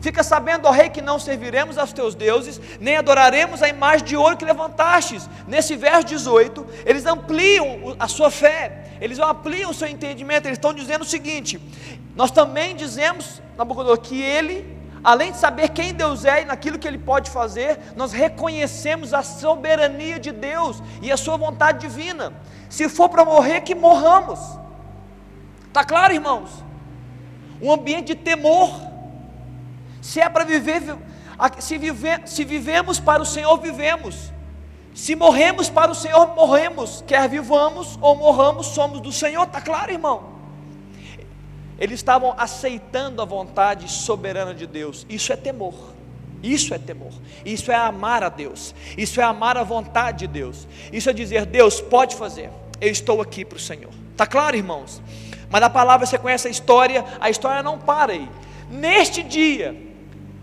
[0.00, 4.16] fica sabendo, ó rei, que não serviremos aos teus deuses, nem adoraremos a imagem de
[4.16, 5.28] ouro que levantastes.
[5.48, 10.74] Nesse verso 18, eles ampliam a sua fé, eles ampliam o seu entendimento, eles estão
[10.74, 11.60] dizendo o seguinte:
[12.14, 16.88] nós também dizemos, Nabucodonosor, que ele além de saber quem Deus é e naquilo que
[16.88, 22.32] Ele pode fazer, nós reconhecemos a soberania de Deus e a Sua vontade divina.
[22.70, 24.40] Se for para morrer, que morramos.
[25.68, 26.50] Está claro, irmãos?
[27.60, 28.70] Um ambiente de temor.
[30.00, 30.82] Se é para viver,
[31.58, 34.32] se, vive, se vivemos para o Senhor, vivemos.
[34.94, 37.04] Se morremos para o Senhor, morremos.
[37.06, 39.44] Quer vivamos ou morramos, somos do Senhor.
[39.44, 40.33] Está claro, irmão?
[41.78, 45.04] Eles estavam aceitando a vontade soberana de Deus.
[45.08, 45.74] Isso é temor.
[46.42, 47.12] Isso é temor.
[47.44, 48.74] Isso é amar a Deus.
[48.96, 50.68] Isso é amar a vontade de Deus.
[50.92, 52.50] Isso é dizer: Deus pode fazer.
[52.80, 53.90] Eu estou aqui para o Senhor.
[54.12, 55.02] Está claro, irmãos?
[55.50, 57.04] Mas a palavra você conhece a história.
[57.18, 58.28] A história não para aí.
[58.70, 59.74] Neste dia,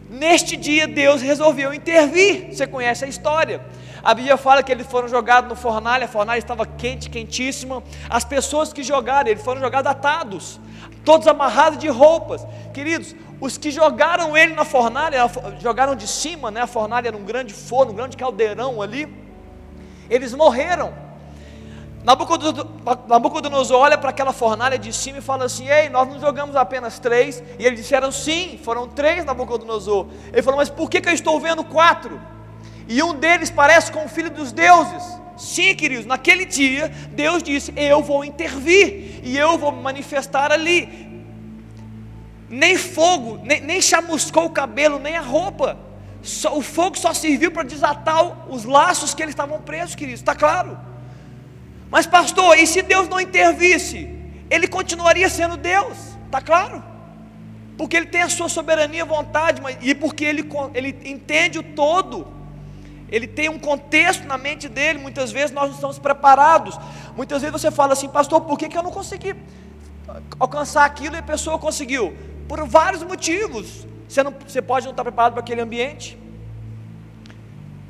[0.09, 2.47] neste dia Deus resolveu intervir.
[2.51, 3.61] Você conhece a história.
[4.03, 7.83] A Bíblia fala que eles foram jogados no fornalha, a fornalha estava quente, quentíssima.
[8.09, 10.59] As pessoas que jogaram, eles foram jogados atados
[11.03, 12.45] todos amarrados de roupas.
[12.73, 15.29] Queridos, os que jogaram ele na fornalha,
[15.59, 16.61] jogaram de cima, né?
[16.61, 19.11] A fornalha era um grande forno, um grande caldeirão ali.
[20.09, 20.93] Eles morreram.
[23.07, 26.97] Nabucodonosor olha para aquela fornalha de cima e fala assim: Ei, nós não jogamos apenas
[26.99, 27.43] três.
[27.59, 30.07] E eles disseram: Sim, foram três, Nabucodonosor.
[30.31, 32.19] Ele falou: Mas por que, que eu estou vendo quatro?
[32.91, 35.01] E um deles parece com o filho dos deuses.
[35.37, 41.23] Sim, queridos, naquele dia, Deus disse: Eu vou intervir e eu vou me manifestar ali.
[42.49, 45.79] Nem fogo, nem, nem chamuscou o cabelo, nem a roupa.
[46.21, 50.35] Só, o fogo só serviu para desatar os laços que eles estavam presos, queridos, está
[50.35, 50.77] claro?
[51.89, 54.13] Mas, pastor, e se Deus não intervisse?
[54.49, 56.83] Ele continuaria sendo Deus, está claro?
[57.77, 62.40] Porque Ele tem a sua soberania, vontade, mas, e porque ele, ele entende o todo.
[63.11, 64.97] Ele tem um contexto na mente dele.
[64.97, 66.79] Muitas vezes nós não estamos preparados.
[67.15, 69.35] Muitas vezes você fala assim, pastor, por que, que eu não consegui
[70.39, 72.15] alcançar aquilo e a pessoa conseguiu?
[72.47, 73.85] Por vários motivos.
[74.07, 76.17] Você, não, você pode não estar preparado para aquele ambiente.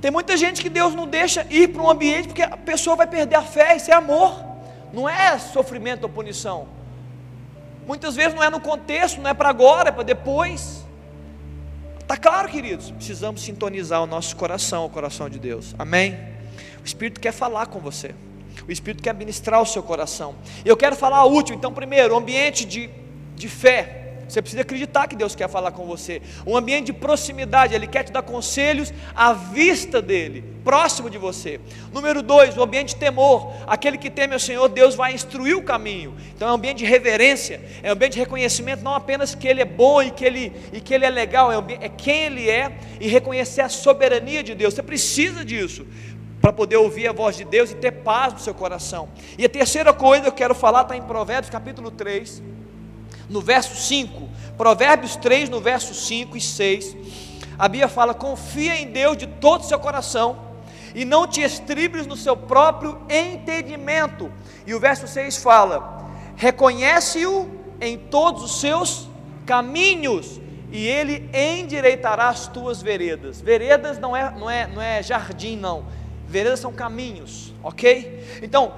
[0.01, 3.05] Tem muita gente que Deus não deixa ir para um ambiente porque a pessoa vai
[3.05, 4.43] perder a fé, isso é amor,
[4.91, 6.67] não é sofrimento ou punição.
[7.85, 10.83] Muitas vezes não é no contexto, não é para agora, é para depois.
[12.11, 12.91] Está claro, queridos?
[12.91, 15.73] Precisamos sintonizar o nosso coração, o coração de Deus.
[15.79, 16.19] Amém?
[16.81, 18.13] O Espírito quer falar com você.
[18.67, 20.35] O Espírito quer ministrar o seu coração.
[20.65, 21.57] Eu quero falar a último.
[21.57, 22.89] Então, primeiro, ambiente de,
[23.33, 24.00] de fé.
[24.31, 26.21] Você precisa acreditar que Deus quer falar com você.
[26.47, 31.59] Um ambiente de proximidade, Ele quer te dar conselhos à vista dEle, próximo de você.
[31.91, 33.51] Número dois, o ambiente de temor.
[33.67, 36.15] Aquele que teme ao Senhor, Deus vai instruir o caminho.
[36.33, 39.61] Então é um ambiente de reverência, é um ambiente de reconhecimento, não apenas que Ele
[39.61, 42.71] é bom e que Ele, e que ele é legal, é, é quem Ele é
[43.01, 44.73] e reconhecer a soberania de Deus.
[44.73, 45.85] Você precisa disso
[46.41, 49.09] para poder ouvir a voz de Deus e ter paz no seu coração.
[49.37, 52.50] E a terceira coisa que eu quero falar está em Provérbios capítulo 3
[53.31, 56.97] no verso 5, Provérbios 3, no verso 5 e 6,
[57.57, 60.51] a Bíblia fala: confia em Deus de todo o seu coração
[60.93, 64.29] e não te estribes no seu próprio entendimento.
[64.67, 69.09] E o verso 6 fala: reconhece-o em todos os seus
[69.45, 73.39] caminhos e ele endireitará as tuas veredas.
[73.39, 75.85] Veredas não é, não é, não é jardim, não.
[76.27, 78.39] Veredas são caminhos, ok?
[78.41, 78.73] Então,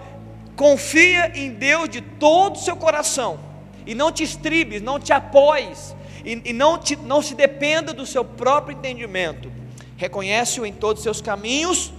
[0.56, 3.53] confia em Deus de todo o seu coração
[3.86, 8.06] e não te estribes, não te apoies, e, e não, te, não se dependa do
[8.06, 9.52] seu próprio entendimento.
[9.98, 11.94] Reconhece-o em todos os seus caminhos,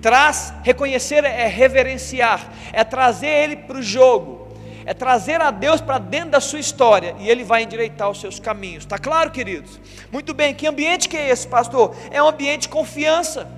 [0.00, 4.48] traz, reconhecer é reverenciar, é trazer ele para o jogo,
[4.86, 8.38] é trazer a Deus para dentro da sua história, e ele vai endireitar os seus
[8.40, 8.84] caminhos.
[8.84, 9.78] Está claro, queridos?
[10.10, 11.94] Muito bem, que ambiente que é esse, pastor?
[12.10, 13.50] É um ambiente de confiança.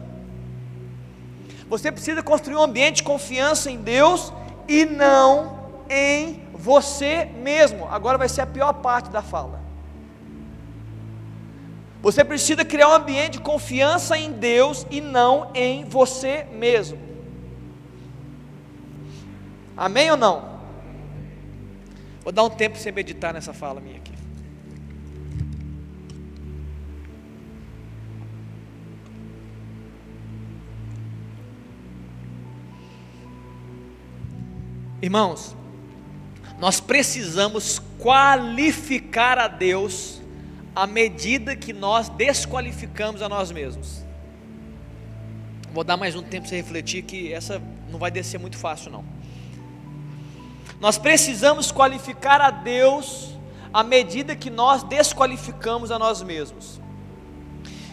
[1.69, 4.33] Você precisa construir um ambiente de confiança em Deus
[4.67, 7.89] e não em você mesmo.
[7.91, 9.61] Agora vai ser a pior parte da fala.
[12.03, 16.99] Você precisa criar um ambiente de confiança em Deus e não em você mesmo.
[19.77, 20.61] Amém ou não?
[22.23, 24.13] Vou dar um tempo para você meditar nessa fala minha aqui.
[35.03, 35.57] Irmãos,
[36.61, 40.21] nós precisamos qualificar a Deus
[40.77, 44.05] à medida que nós desqualificamos a nós mesmos.
[45.73, 48.91] Vou dar mais um tempo para você refletir que essa não vai descer muito fácil
[48.91, 49.05] não.
[50.79, 53.35] Nós precisamos qualificar a Deus
[53.73, 56.79] à medida que nós desqualificamos a nós mesmos.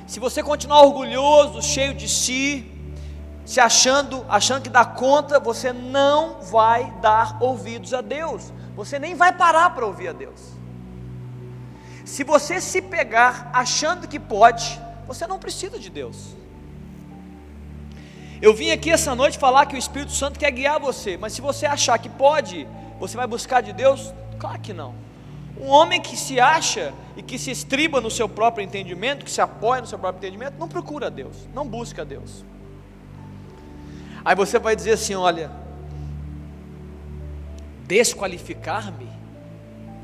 [0.05, 2.65] Se você continuar orgulhoso, cheio de si,
[3.47, 8.51] se achando, achando que dá conta, você não vai dar ouvidos a Deus.
[8.75, 10.37] Você nem vai parar para ouvir a Deus.
[12.03, 14.77] Se você se pegar achando que pode,
[15.07, 16.35] você não precisa de Deus.
[18.41, 21.39] Eu vim aqui essa noite falar que o Espírito Santo quer guiar você, mas se
[21.39, 22.67] você achar que pode,
[22.99, 24.13] você vai buscar de Deus?
[24.37, 24.93] Claro que não.
[25.57, 29.39] Um homem que se acha e que se estriba no seu próprio entendimento, que se
[29.39, 32.43] apoia no seu próprio entendimento, não procura Deus, não busca Deus.
[34.27, 35.49] Aí você vai dizer assim: olha,
[37.85, 39.09] desqualificar-me?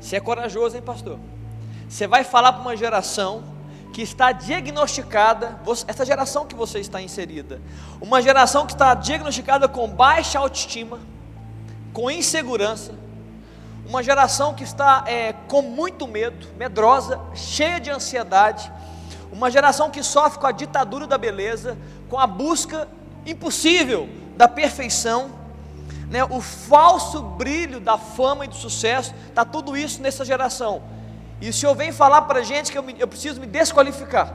[0.00, 1.18] Você é corajoso, hein, pastor?
[1.86, 3.44] Você vai falar para uma geração
[3.92, 7.60] que está diagnosticada, essa geração que você está inserida,
[8.00, 11.00] uma geração que está diagnosticada com baixa autoestima,
[11.92, 12.94] com insegurança,
[13.86, 18.72] uma geração que está é, com muito medo, medrosa, cheia de ansiedade,
[19.30, 21.76] uma geração que sofre com a ditadura da beleza,
[22.08, 22.88] com a busca
[23.26, 25.30] impossível da perfeição,
[26.10, 30.82] né, o falso brilho da fama e do sucesso, está tudo isso nessa geração.
[31.40, 34.32] E o Senhor vem falar para a gente que eu, me, eu preciso me desqualificar.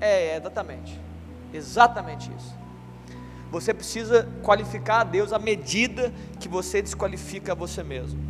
[0.00, 1.00] É, é, exatamente,
[1.52, 2.54] exatamente isso.
[3.50, 8.20] Você precisa qualificar a Deus à medida que você desqualifica você mesmo.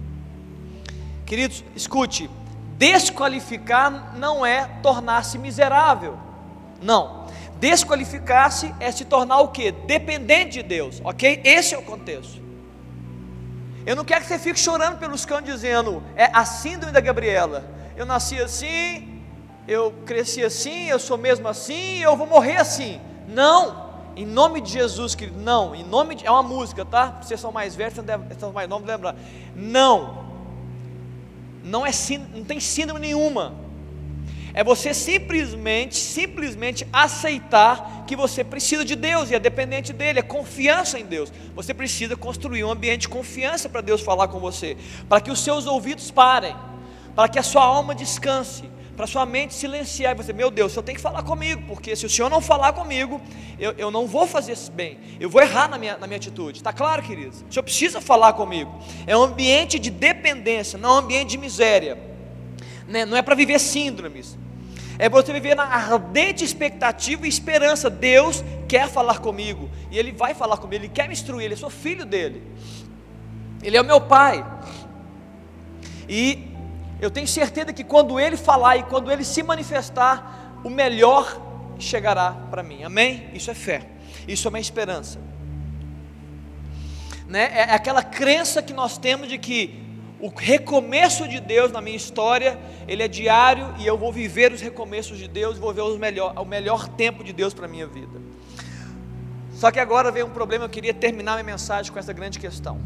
[1.25, 2.29] Queridos, escute:
[2.77, 6.19] desqualificar não é tornar-se miserável.
[6.83, 7.24] Não.
[7.65, 9.73] Desqualificar-se é se tornar o que?
[9.73, 11.41] Dependente de Deus, ok?
[11.43, 12.39] Esse é o contexto.
[13.87, 17.65] Eu não quero que você fique chorando pelos cães dizendo, é a síndrome da Gabriela.
[17.97, 19.23] Eu nasci assim,
[19.67, 23.01] eu cresci assim, eu sou mesmo assim, eu vou morrer assim.
[23.27, 27.19] Não, em nome de Jesus, querido, não, em nome de, é uma música, tá?
[27.23, 29.17] Vocês são mais velhos, vocês são mais novos, lembrar.
[29.57, 30.27] Não,
[31.65, 31.91] não é
[32.35, 33.64] não tem síndrome nenhuma.
[34.55, 40.23] É você simplesmente, simplesmente aceitar que você precisa de Deus e é dependente dele, é
[40.23, 41.33] confiança em Deus.
[41.57, 44.77] Você precisa construir um ambiente de confiança para Deus falar com você,
[45.09, 46.55] para que os seus ouvidos parem,
[47.17, 50.75] para que a sua alma descanse, para sua mente silenciar e você, meu Deus, o
[50.75, 53.21] Senhor tem que falar comigo, porque se o Senhor não falar comigo,
[53.59, 56.59] eu, eu não vou fazer bem, eu vou errar na minha, na minha atitude.
[56.59, 57.45] Está claro, queridos?
[57.51, 58.73] O Senhor precisa falar comigo.
[59.05, 61.99] É um ambiente de dependência, não é um ambiente de miséria.
[62.87, 63.05] Né?
[63.05, 64.39] Não é para viver síndromes.
[64.99, 67.91] É você viver na ardente expectativa e esperança.
[67.91, 69.69] Deus quer falar comigo.
[69.91, 72.43] E Ele vai falar comigo, Ele quer me instruir, Ele é sou filho dele.
[73.63, 74.45] Ele é o meu pai.
[76.09, 76.49] E
[77.01, 81.41] eu tenho certeza que quando Ele falar e quando Ele se manifestar, o melhor
[81.79, 82.85] chegará para mim.
[82.85, 83.31] Amém?
[83.35, 83.87] Isso é fé.
[84.29, 85.19] Isso é uma esperança.
[87.27, 87.51] Né?
[87.53, 89.84] É, aquela crença que nós temos de que
[90.25, 92.59] o recomeço de Deus na minha história,
[92.89, 96.33] ele é diário e eu vou viver os recomeços de Deus, vou ver os melhor,
[96.39, 98.18] o melhor tempo de Deus para a minha vida.
[99.53, 102.81] Só que agora vem um problema, eu queria terminar minha mensagem com essa grande questão.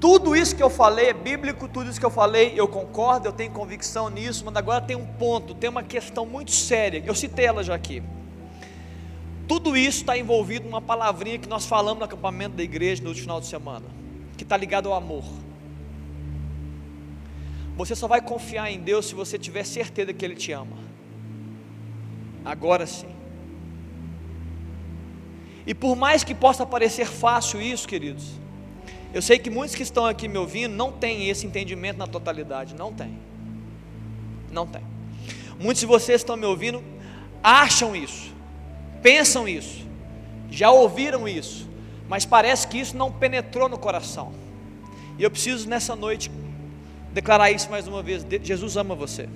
[0.00, 3.32] Tudo isso que eu falei é bíblico, tudo isso que eu falei eu concordo, eu
[3.32, 7.46] tenho convicção nisso, mas agora tem um ponto, tem uma questão muito séria, eu citei
[7.46, 8.02] ela já aqui.
[9.46, 13.40] Tudo isso está envolvido numa palavrinha que nós falamos no acampamento da igreja no final
[13.40, 13.86] de semana,
[14.36, 15.22] que está ligado ao amor.
[17.76, 20.76] Você só vai confiar em Deus se você tiver certeza que Ele te ama.
[22.44, 23.14] Agora sim.
[25.66, 28.32] E por mais que possa parecer fácil isso, queridos,
[29.12, 32.74] eu sei que muitos que estão aqui me ouvindo não têm esse entendimento na totalidade,
[32.74, 33.18] não tem.
[34.50, 34.82] Não tem.
[35.58, 36.82] Muitos de vocês estão me ouvindo
[37.42, 38.32] acham isso,
[39.02, 39.86] pensam isso,
[40.50, 41.68] já ouviram isso,
[42.08, 44.32] mas parece que isso não penetrou no coração.
[45.18, 46.30] E eu preciso nessa noite
[47.14, 49.28] declarar isso mais uma vez: Jesus ama você.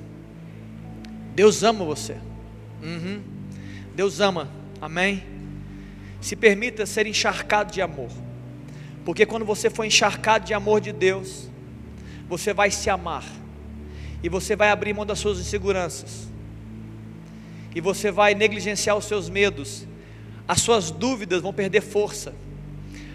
[1.35, 2.17] Deus ama você.
[2.83, 3.23] Uhum.
[3.95, 4.51] Deus ama.
[4.81, 5.23] Amém.
[6.21, 8.11] Se permita ser encharcado de amor.
[9.05, 11.49] Porque quando você for encharcado de amor de Deus,
[12.29, 13.25] você vai se amar.
[14.23, 16.29] E você vai abrir mão das suas inseguranças.
[17.75, 19.87] E você vai negligenciar os seus medos.
[20.47, 22.35] As suas dúvidas vão perder força.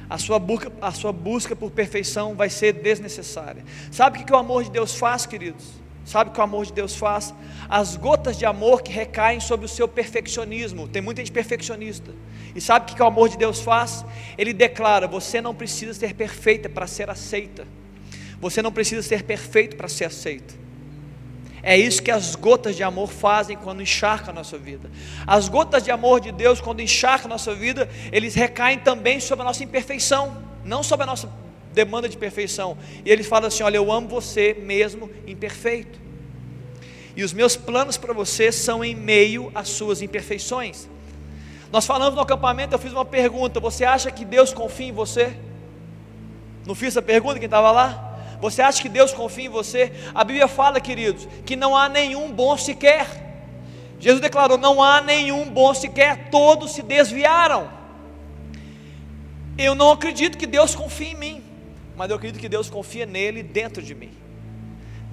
[0.09, 3.63] A sua, busca, a sua busca por perfeição vai ser desnecessária.
[3.91, 5.83] Sabe o que, que o amor de Deus faz, queridos?
[6.05, 7.33] Sabe o que o amor de Deus faz?
[7.69, 10.87] As gotas de amor que recaem sobre o seu perfeccionismo.
[10.87, 12.11] Tem muita gente perfeccionista.
[12.53, 14.05] E sabe o que o amor de Deus faz?
[14.37, 17.65] Ele declara: você não precisa ser perfeita para ser aceita.
[18.41, 20.62] Você não precisa ser perfeito para ser aceito.
[21.65, 24.91] É isso que as gotas de amor fazem quando encharcam a nossa vida.
[25.25, 29.43] As gotas de amor de Deus, quando encharcam a nossa vida, eles recaem também sobre
[29.43, 31.31] a nossa imperfeição, não sobre a nossa
[31.71, 32.77] demanda de perfeição.
[33.05, 35.97] E ele fala assim: Olha, eu amo você mesmo imperfeito.
[37.15, 40.89] E os meus planos para você são em meio às suas imperfeições.
[41.71, 45.33] Nós falamos no acampamento, eu fiz uma pergunta: você acha que Deus confia em você?
[46.65, 48.12] Não fiz essa pergunta quem estava lá?
[48.43, 49.93] Você acha que Deus confia em você?
[50.13, 53.07] A Bíblia fala, queridos, que não há nenhum bom sequer.
[54.01, 57.71] Jesus declarou: não há nenhum bom sequer, todos se desviaram.
[59.57, 61.43] Eu não acredito que Deus confie em mim,
[61.95, 64.11] mas eu acredito que Deus confia nele dentro de mim.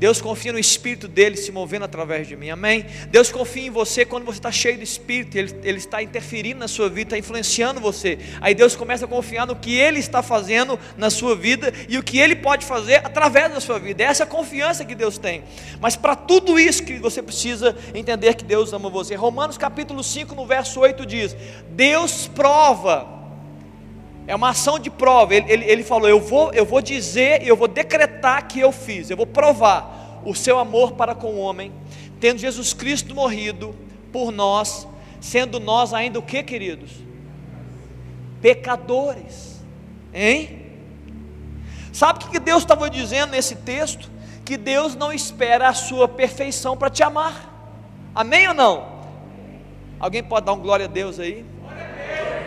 [0.01, 2.87] Deus confia no Espírito dele se movendo através de mim, amém?
[3.11, 6.69] Deus confia em você quando você está cheio do Espírito, ele, ele está interferindo na
[6.69, 8.19] sua vida, está influenciando você.
[8.41, 12.03] Aí Deus começa a confiar no que Ele está fazendo na sua vida e o
[12.03, 14.03] que Ele pode fazer através da sua vida.
[14.03, 15.45] Essa é a confiança que Deus tem.
[15.79, 19.15] Mas para tudo isso que você precisa entender que Deus ama você.
[19.15, 21.37] Romanos capítulo 5, no verso 8 diz:
[21.69, 23.20] Deus prova
[24.31, 25.35] é uma ação de prova.
[25.35, 29.11] Ele, ele, ele, falou: eu vou, eu vou dizer, eu vou decretar que eu fiz,
[29.11, 31.73] eu vou provar o seu amor para com o homem,
[32.21, 33.75] tendo Jesus Cristo morrido
[34.13, 34.87] por nós,
[35.21, 36.93] sendo nós ainda o que, queridos?
[38.41, 39.61] Pecadores,
[40.15, 40.61] hein?
[41.93, 44.09] Sabe o que Deus estava dizendo nesse texto?
[44.45, 47.75] Que Deus não espera a sua perfeição para te amar,
[48.15, 49.01] amém ou não?
[49.99, 51.45] Alguém pode dar um glória a Deus aí?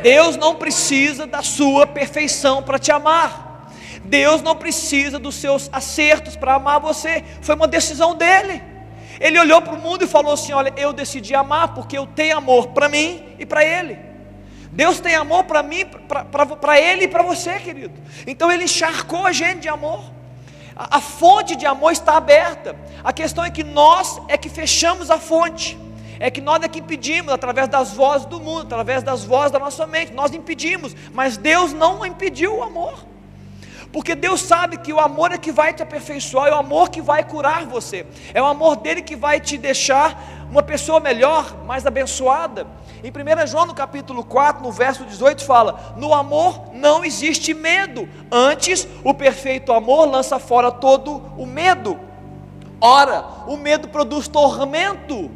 [0.03, 3.71] Deus não precisa da sua perfeição para te amar.
[4.03, 7.23] Deus não precisa dos seus acertos para amar você.
[7.41, 8.61] Foi uma decisão dele.
[9.17, 12.37] Ele olhou para o mundo e falou assim: Olha, eu decidi amar porque eu tenho
[12.37, 13.97] amor para mim e para ele.
[14.73, 15.85] Deus tem amor para mim,
[16.59, 17.93] para ele e para você, querido.
[18.27, 20.03] Então ele encharcou a gente de amor.
[20.75, 22.75] A, a fonte de amor está aberta.
[23.03, 25.77] A questão é que nós é que fechamos a fonte.
[26.23, 29.59] É que nós é que impedimos, através das vozes do mundo, através das vozes da
[29.59, 32.93] nossa mente, nós impedimos, mas Deus não impediu o amor.
[33.91, 37.01] Porque Deus sabe que o amor é que vai te aperfeiçoar, é o amor que
[37.01, 41.85] vai curar você, é o amor dele que vai te deixar uma pessoa melhor, mais
[41.85, 42.65] abençoada.
[43.03, 48.07] Em 1 João, no capítulo 4, no verso 18, fala: No amor não existe medo,
[48.31, 51.99] antes o perfeito amor lança fora todo o medo.
[52.79, 55.29] Ora, o medo produz tormento,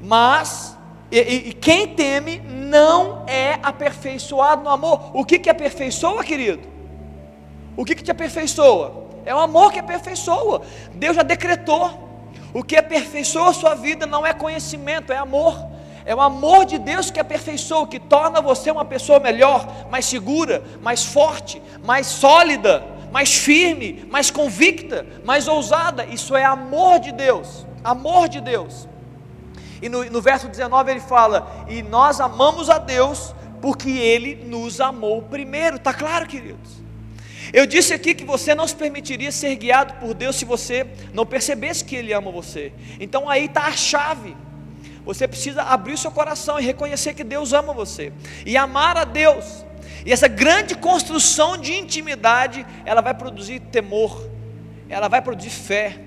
[0.00, 0.76] mas
[1.10, 5.10] e, e, quem teme não é aperfeiçoado no amor.
[5.14, 6.68] O que, que aperfeiçoa, querido?
[7.76, 9.08] O que, que te aperfeiçoa?
[9.24, 10.62] É o amor que aperfeiçoa.
[10.94, 12.08] Deus já decretou.
[12.52, 15.66] O que aperfeiçoa a sua vida não é conhecimento, é amor.
[16.04, 20.62] É o amor de Deus que aperfeiçoa, que torna você uma pessoa melhor, mais segura,
[20.82, 26.04] mais forte, mais sólida, mais firme, mais convicta, mais ousada.
[26.04, 27.66] Isso é amor de Deus.
[27.82, 28.88] Amor de Deus.
[29.80, 34.80] E no, no verso 19 ele fala: E nós amamos a Deus porque Ele nos
[34.80, 35.76] amou primeiro.
[35.76, 36.78] Está claro, queridos?
[37.52, 41.24] Eu disse aqui que você não se permitiria ser guiado por Deus se você não
[41.24, 42.72] percebesse que Ele ama você.
[43.00, 44.36] Então aí está a chave.
[45.04, 48.12] Você precisa abrir seu coração e reconhecer que Deus ama você
[48.44, 49.64] e amar a Deus.
[50.04, 54.28] E essa grande construção de intimidade, ela vai produzir temor,
[54.88, 55.98] ela vai produzir fé,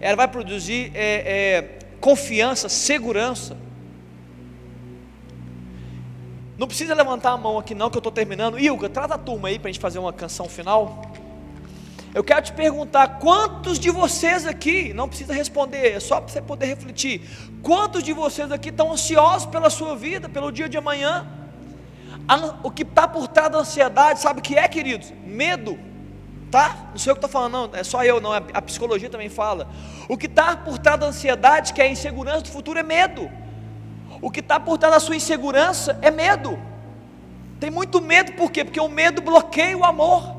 [0.00, 3.56] ela vai produzir é, é, confiança, segurança.
[6.58, 8.58] Não precisa levantar a mão aqui não, que eu estou terminando.
[8.58, 11.10] Ilga, trata a turma aí para a gente fazer uma canção final.
[12.12, 16.42] Eu quero te perguntar, quantos de vocês aqui, não precisa responder, é só para você
[16.42, 17.22] poder refletir.
[17.62, 21.26] Quantos de vocês aqui estão ansiosos pela sua vida, pelo dia de amanhã?
[22.62, 25.12] O que está por trás da ansiedade, sabe o que é, queridos?
[25.24, 25.78] Medo,
[26.50, 26.88] tá?
[26.90, 29.68] Não sou eu que estou falando, não, é só eu, não, a psicologia também fala.
[30.08, 33.30] O que está por trás da ansiedade, que é a insegurança do futuro, é medo.
[34.20, 36.58] O que está por trás da sua insegurança é medo.
[37.58, 38.64] Tem muito medo, por quê?
[38.64, 40.36] Porque o medo bloqueia o amor.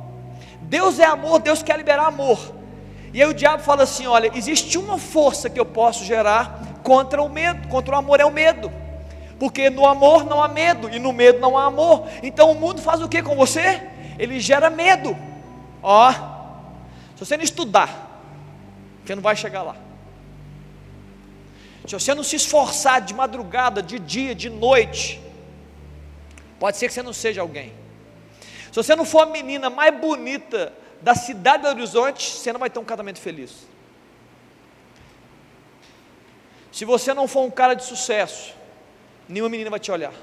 [0.62, 2.40] Deus é amor, Deus quer liberar amor.
[3.14, 7.22] E aí o diabo fala assim: olha, existe uma força que eu posso gerar contra
[7.22, 8.72] o medo, contra o amor é o medo.
[9.40, 12.08] Porque no amor não há medo e no medo não há amor.
[12.22, 13.82] Então o mundo faz o que com você?
[14.20, 15.18] Ele gera medo.
[15.82, 16.12] Ó,
[17.16, 18.22] se você não estudar,
[19.04, 19.76] você não vai chegar lá.
[21.88, 25.20] Se você não se esforçar de madrugada, de dia, de noite,
[26.60, 27.74] pode ser que você não seja alguém.
[28.72, 30.72] Se você não for a menina mais bonita
[31.02, 33.68] da cidade do Horizonte, você não vai ter um casamento feliz.
[36.72, 38.54] Se você não for um cara de sucesso,
[39.28, 40.14] nenhuma menina vai te olhar.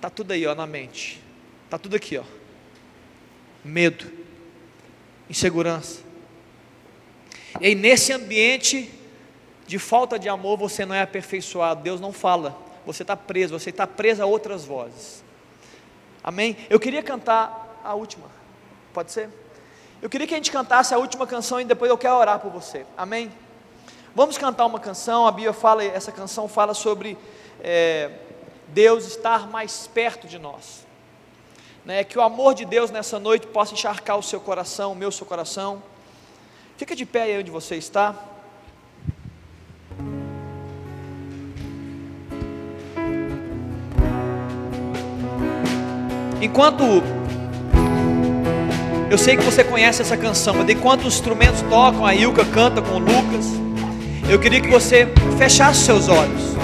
[0.00, 1.20] Tá tudo aí, ó, na mente.
[1.70, 2.24] Tá tudo aqui, ó.
[3.64, 4.19] Medo,
[5.30, 6.00] insegurança.
[7.60, 8.92] E aí, nesse ambiente
[9.66, 13.70] de falta de amor você não é aperfeiçoado, Deus não fala, você está preso, você
[13.70, 15.22] está preso a outras vozes.
[16.24, 16.56] Amém?
[16.68, 18.26] Eu queria cantar a última,
[18.92, 19.30] pode ser?
[20.02, 22.50] Eu queria que a gente cantasse a última canção e depois eu quero orar por
[22.50, 22.84] você.
[22.96, 23.30] Amém?
[24.14, 25.26] Vamos cantar uma canção.
[25.26, 27.16] A Bíblia fala, essa canção fala sobre
[27.60, 28.10] é,
[28.68, 30.84] Deus estar mais perto de nós.
[31.90, 32.04] Né?
[32.04, 35.26] Que o amor de Deus nessa noite possa encharcar o seu coração, o meu seu
[35.26, 35.82] coração.
[36.76, 38.14] Fica de pé aí onde você está.
[46.40, 47.02] Enquanto
[49.10, 52.80] eu sei que você conhece essa canção, mas enquanto os instrumentos tocam, a Ilka canta
[52.80, 53.46] com o Lucas,
[54.30, 56.54] eu queria que você fechasse seus olhos.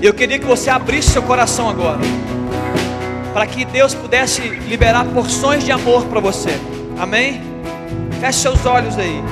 [0.00, 2.00] Eu queria que você abrisse seu coração agora,
[3.32, 6.50] para que Deus pudesse liberar porções de amor para você.
[6.98, 7.40] Amém?
[8.20, 9.22] Feche seus olhos aí.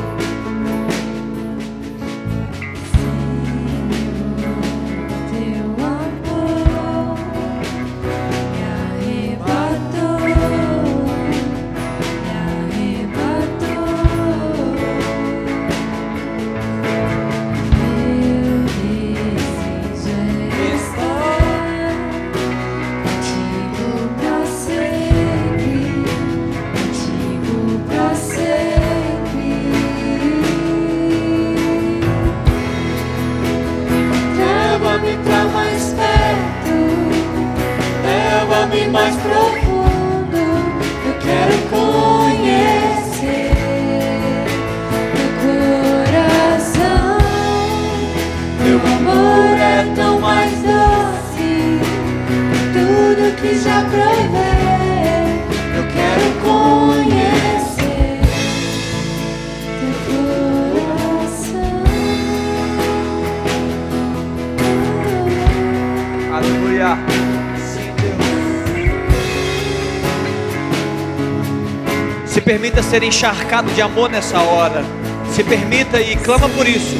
[72.87, 74.84] Ser encharcado de amor nessa hora.
[75.32, 76.97] Se permita e clama por isso.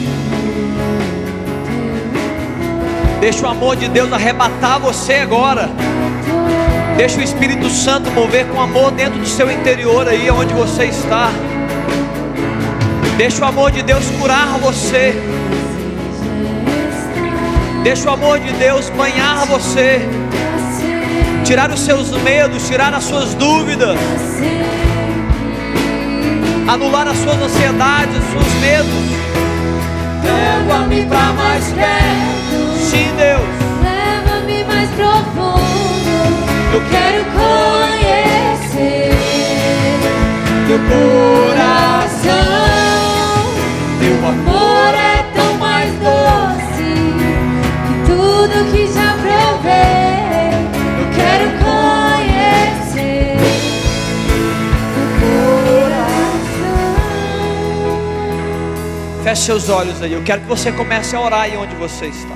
[3.20, 5.70] Deixa o amor de Deus arrebatar você agora.
[6.97, 11.30] Deixa o Espírito Santo mover com amor dentro do seu interior aí onde você está.
[13.16, 15.14] Deixa o amor de Deus curar você.
[17.82, 20.01] Deixa o amor de Deus banhar você.
[21.45, 23.97] Tirar os seus medos, tirar as suas dúvidas,
[26.69, 29.17] anular as suas ansiedades, os seus medos.
[30.25, 32.77] Leva-me pra mais perto.
[32.79, 33.43] Sim, Deus.
[33.83, 35.57] Leva-me mais profundo.
[36.75, 39.11] Eu quero conhecer
[40.67, 42.37] teu coração.
[44.01, 46.95] Teu amor é tão mais doce
[47.87, 50.16] que tudo que já provei.
[59.27, 60.12] Feche seus olhos aí.
[60.12, 62.35] Eu quero que você comece a orar aí onde você está.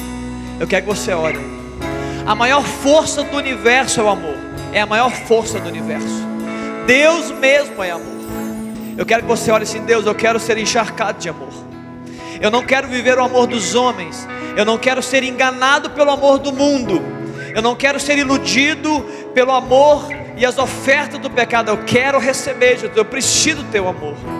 [0.58, 1.38] Eu quero que você ore.
[2.26, 4.34] A maior força do universo é o amor.
[4.72, 6.26] É a maior força do universo.
[6.88, 8.24] Deus mesmo é amor.
[8.98, 11.52] Eu quero que você ore assim, Deus, eu quero ser encharcado de amor.
[12.40, 14.26] Eu não quero viver o amor dos homens.
[14.56, 17.00] Eu não quero ser enganado pelo amor do mundo.
[17.54, 19.00] Eu não quero ser iludido
[19.32, 21.68] pelo amor e as ofertas do pecado.
[21.68, 22.96] Eu quero receber, Jesus.
[22.96, 24.39] Eu preciso do teu amor.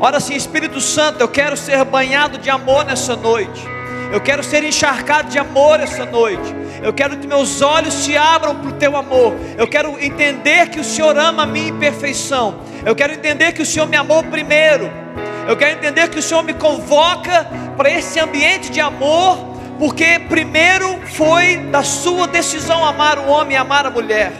[0.00, 3.74] Ora assim, Espírito Santo, eu quero ser banhado de amor nessa noite.
[4.12, 6.54] Eu quero ser encharcado de amor essa noite.
[6.82, 9.34] Eu quero que meus olhos se abram para o teu amor.
[9.56, 12.60] Eu quero entender que o Senhor ama a minha imperfeição.
[12.84, 14.90] Eu quero entender que o Senhor me amou primeiro.
[15.48, 19.36] Eu quero entender que o Senhor me convoca para esse ambiente de amor,
[19.78, 24.32] porque primeiro foi da sua decisão amar o homem e amar a mulher.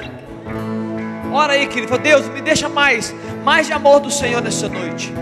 [1.33, 5.13] Ora aí, querido, Deus, me deixa mais, mais de amor do Senhor nessa noite.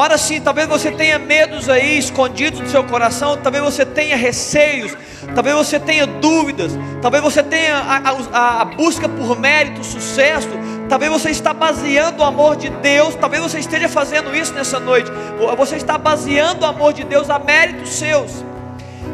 [0.00, 4.96] Ora sim, talvez você tenha medos aí escondidos no seu coração, talvez você tenha receios,
[5.34, 6.72] talvez você tenha dúvidas,
[7.02, 7.98] talvez você tenha a,
[8.32, 10.48] a- a busca por mérito, sucesso,
[10.88, 15.10] talvez você está baseando o amor de Deus, talvez você esteja fazendo isso nessa noite,
[15.54, 18.42] você está baseando o amor de Deus a méritos seus.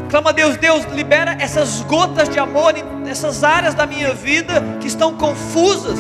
[0.09, 2.73] Clama a Deus, Deus, libera essas gotas de amor
[3.05, 5.99] nessas áreas da minha vida que estão confusas,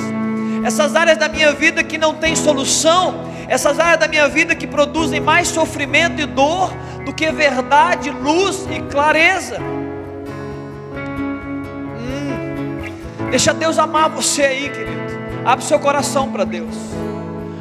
[0.64, 4.66] essas áreas da minha vida que não têm solução, essas áreas da minha vida que
[4.66, 6.72] produzem mais sofrimento e dor
[7.04, 9.58] do que verdade, luz e clareza.
[11.98, 13.28] Hum.
[13.30, 15.06] Deixa Deus amar você aí, querido.
[15.44, 16.74] Abre seu coração para Deus.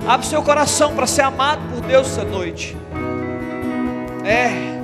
[0.07, 2.75] Abre seu coração para ser amado por Deus essa noite.
[4.23, 4.75] É.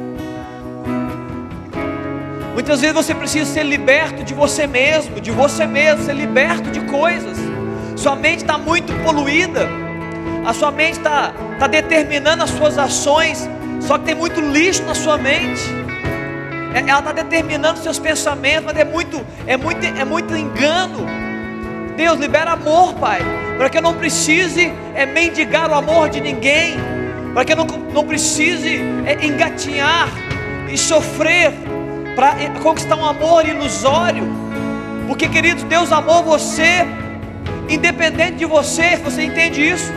[2.53, 6.81] Muitas vezes você precisa ser liberto de você mesmo, de você mesmo, ser liberto de
[6.81, 7.37] coisas.
[7.95, 9.67] Sua mente está muito poluída,
[10.45, 13.47] a sua mente está tá determinando as suas ações,
[13.79, 15.61] só que tem muito lixo na sua mente.
[16.73, 21.05] É- Ela está determinando seus pensamentos, mas é muito, é muito, é muito engano.
[21.95, 23.19] Deus libera amor, Pai,
[23.57, 26.77] para que eu não precise é, mendigar o amor de ninguém,
[27.33, 30.07] para que eu não, não precise é, engatinhar
[30.71, 31.53] e sofrer
[32.15, 34.23] para conquistar um amor ilusório,
[35.07, 36.85] porque queridos, Deus amou você,
[37.69, 39.91] independente de você, você entende isso?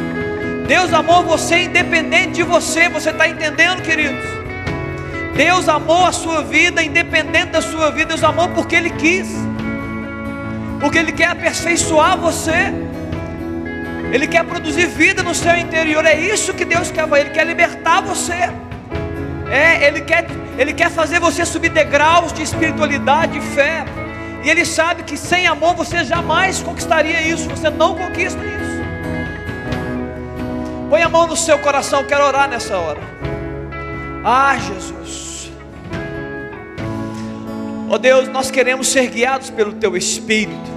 [0.67, 4.25] Deus amou você independente de você, você está entendendo, queridos?
[5.37, 9.29] Deus amou a sua vida, independente da sua vida, Deus amou porque Ele quis,
[10.81, 12.73] porque Ele quer aperfeiçoar você,
[14.11, 18.01] Ele quer produzir vida no seu interior, é isso que Deus quer, Ele quer libertar
[18.01, 18.51] você,
[19.51, 23.85] é, Ele quer, Ele quer fazer você subir degraus de espiritualidade, de fé,
[24.43, 28.64] e Ele sabe que sem amor você jamais conquistaria isso, você não conquista isso.
[30.95, 33.01] Põe a mão no seu coração, quero orar nessa hora.
[34.25, 35.51] Ah, Jesus.
[37.91, 40.71] Ó Deus, nós queremos ser guiados pelo Teu Espírito.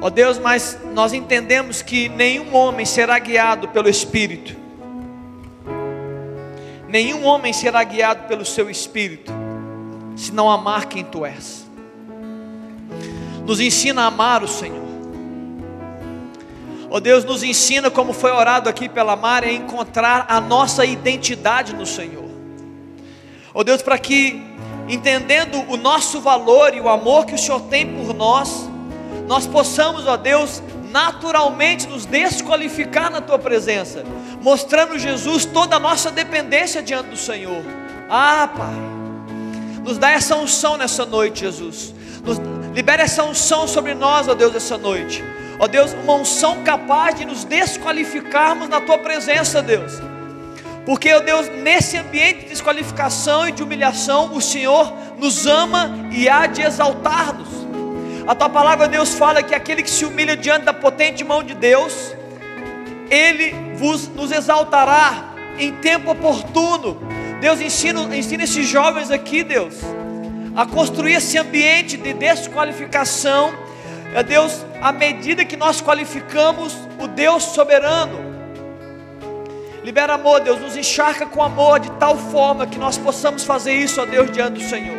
[0.00, 4.54] Ó Deus, mas nós entendemos que nenhum homem será guiado pelo Espírito.
[6.86, 9.32] Nenhum homem será guiado pelo Seu Espírito,
[10.14, 11.66] se não amar quem Tu és.
[13.44, 14.85] nos ensina a amar o Senhor.
[16.88, 20.84] Ó oh Deus, nos ensina, como foi orado aqui pela Mari, a encontrar a nossa
[20.84, 22.30] identidade no Senhor.
[23.52, 24.40] Ó oh Deus, para que,
[24.88, 28.68] entendendo o nosso valor e o amor que o Senhor tem por nós,
[29.26, 34.04] nós possamos, ó Deus, naturalmente nos desqualificar na tua presença,
[34.40, 37.62] mostrando Jesus toda a nossa dependência diante do Senhor.
[38.08, 38.74] Ah, Pai,
[39.82, 41.92] nos dá essa unção nessa noite, Jesus.
[42.24, 42.38] Nos,
[42.72, 45.24] libera essa unção sobre nós, ó Deus, essa noite.
[45.58, 50.00] Ó Deus, uma unção capaz de nos desqualificarmos na tua presença, Deus.
[50.84, 56.28] Porque, ó Deus, nesse ambiente de desqualificação e de humilhação, o Senhor nos ama e
[56.28, 57.48] há de exaltar-nos.
[58.26, 61.54] A tua palavra, Deus, fala que aquele que se humilha diante da potente mão de
[61.54, 62.14] Deus,
[63.10, 67.00] Ele vos, nos exaltará em tempo oportuno.
[67.40, 69.74] Deus, ensina, ensina esses jovens aqui, Deus,
[70.54, 73.65] a construir esse ambiente de desqualificação.
[74.16, 78.18] É Deus, à medida que nós qualificamos o Deus soberano.
[79.84, 84.00] Libera amor, Deus, nos encharca com amor de tal forma que nós possamos fazer isso,
[84.00, 84.96] ó Deus, diante do Senhor.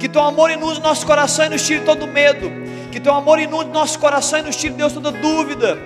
[0.00, 2.50] Que teu amor inunde nosso coração e nos tire todo medo.
[2.90, 5.78] Que teu amor inunde nosso coração e nos tire, Deus, toda dúvida.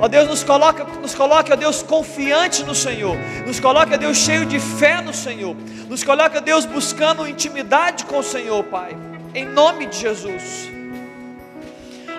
[0.00, 3.14] Ó Deus, nos coloca, nos coloque, ó Deus, confiante no Senhor.
[3.46, 5.54] Nos coloque, ó Deus, cheio de fé no Senhor.
[5.86, 8.96] Nos coloque, ó Deus, buscando intimidade com o Senhor, Pai.
[9.34, 10.81] Em nome de Jesus.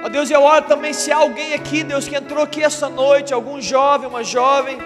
[0.03, 3.33] Ó Deus, eu oro também se há alguém aqui, Deus, que entrou aqui essa noite,
[3.33, 4.77] algum jovem, uma jovem,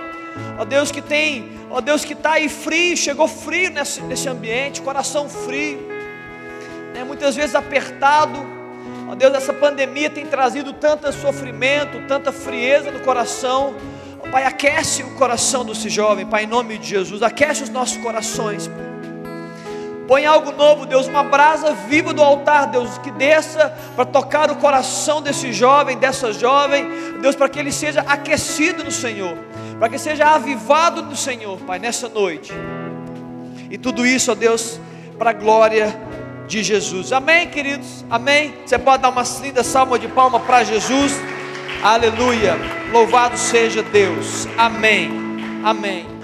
[0.59, 4.81] ó Deus, que tem, ó Deus, que está aí frio, chegou frio nesse, nesse ambiente,
[4.81, 5.97] coração frio
[6.97, 8.45] né, muitas vezes apertado.
[9.07, 13.75] Ó Deus, essa pandemia tem trazido tanto sofrimento, tanta frieza no coração.
[14.31, 18.69] Pai, aquece o coração desse jovem, Pai, em nome de Jesus, aquece os nossos corações.
[20.07, 24.55] Põe algo novo, Deus, uma brasa viva do altar, Deus, que desça para tocar o
[24.55, 26.87] coração desse jovem, dessa jovem,
[27.21, 29.37] Deus, para que ele seja aquecido no Senhor,
[29.77, 32.53] para que seja avivado no Senhor, Pai, nessa noite.
[33.69, 34.79] E tudo isso, ó Deus,
[35.17, 35.93] para a glória
[36.47, 37.11] de Jesus.
[37.11, 38.05] Amém, queridos?
[38.09, 38.53] Amém?
[38.65, 41.13] Você pode dar uma linda salva de palma para Jesus.
[41.83, 42.55] Aleluia.
[42.91, 44.47] Louvado seja Deus.
[44.57, 45.11] Amém.
[45.63, 46.16] Amém.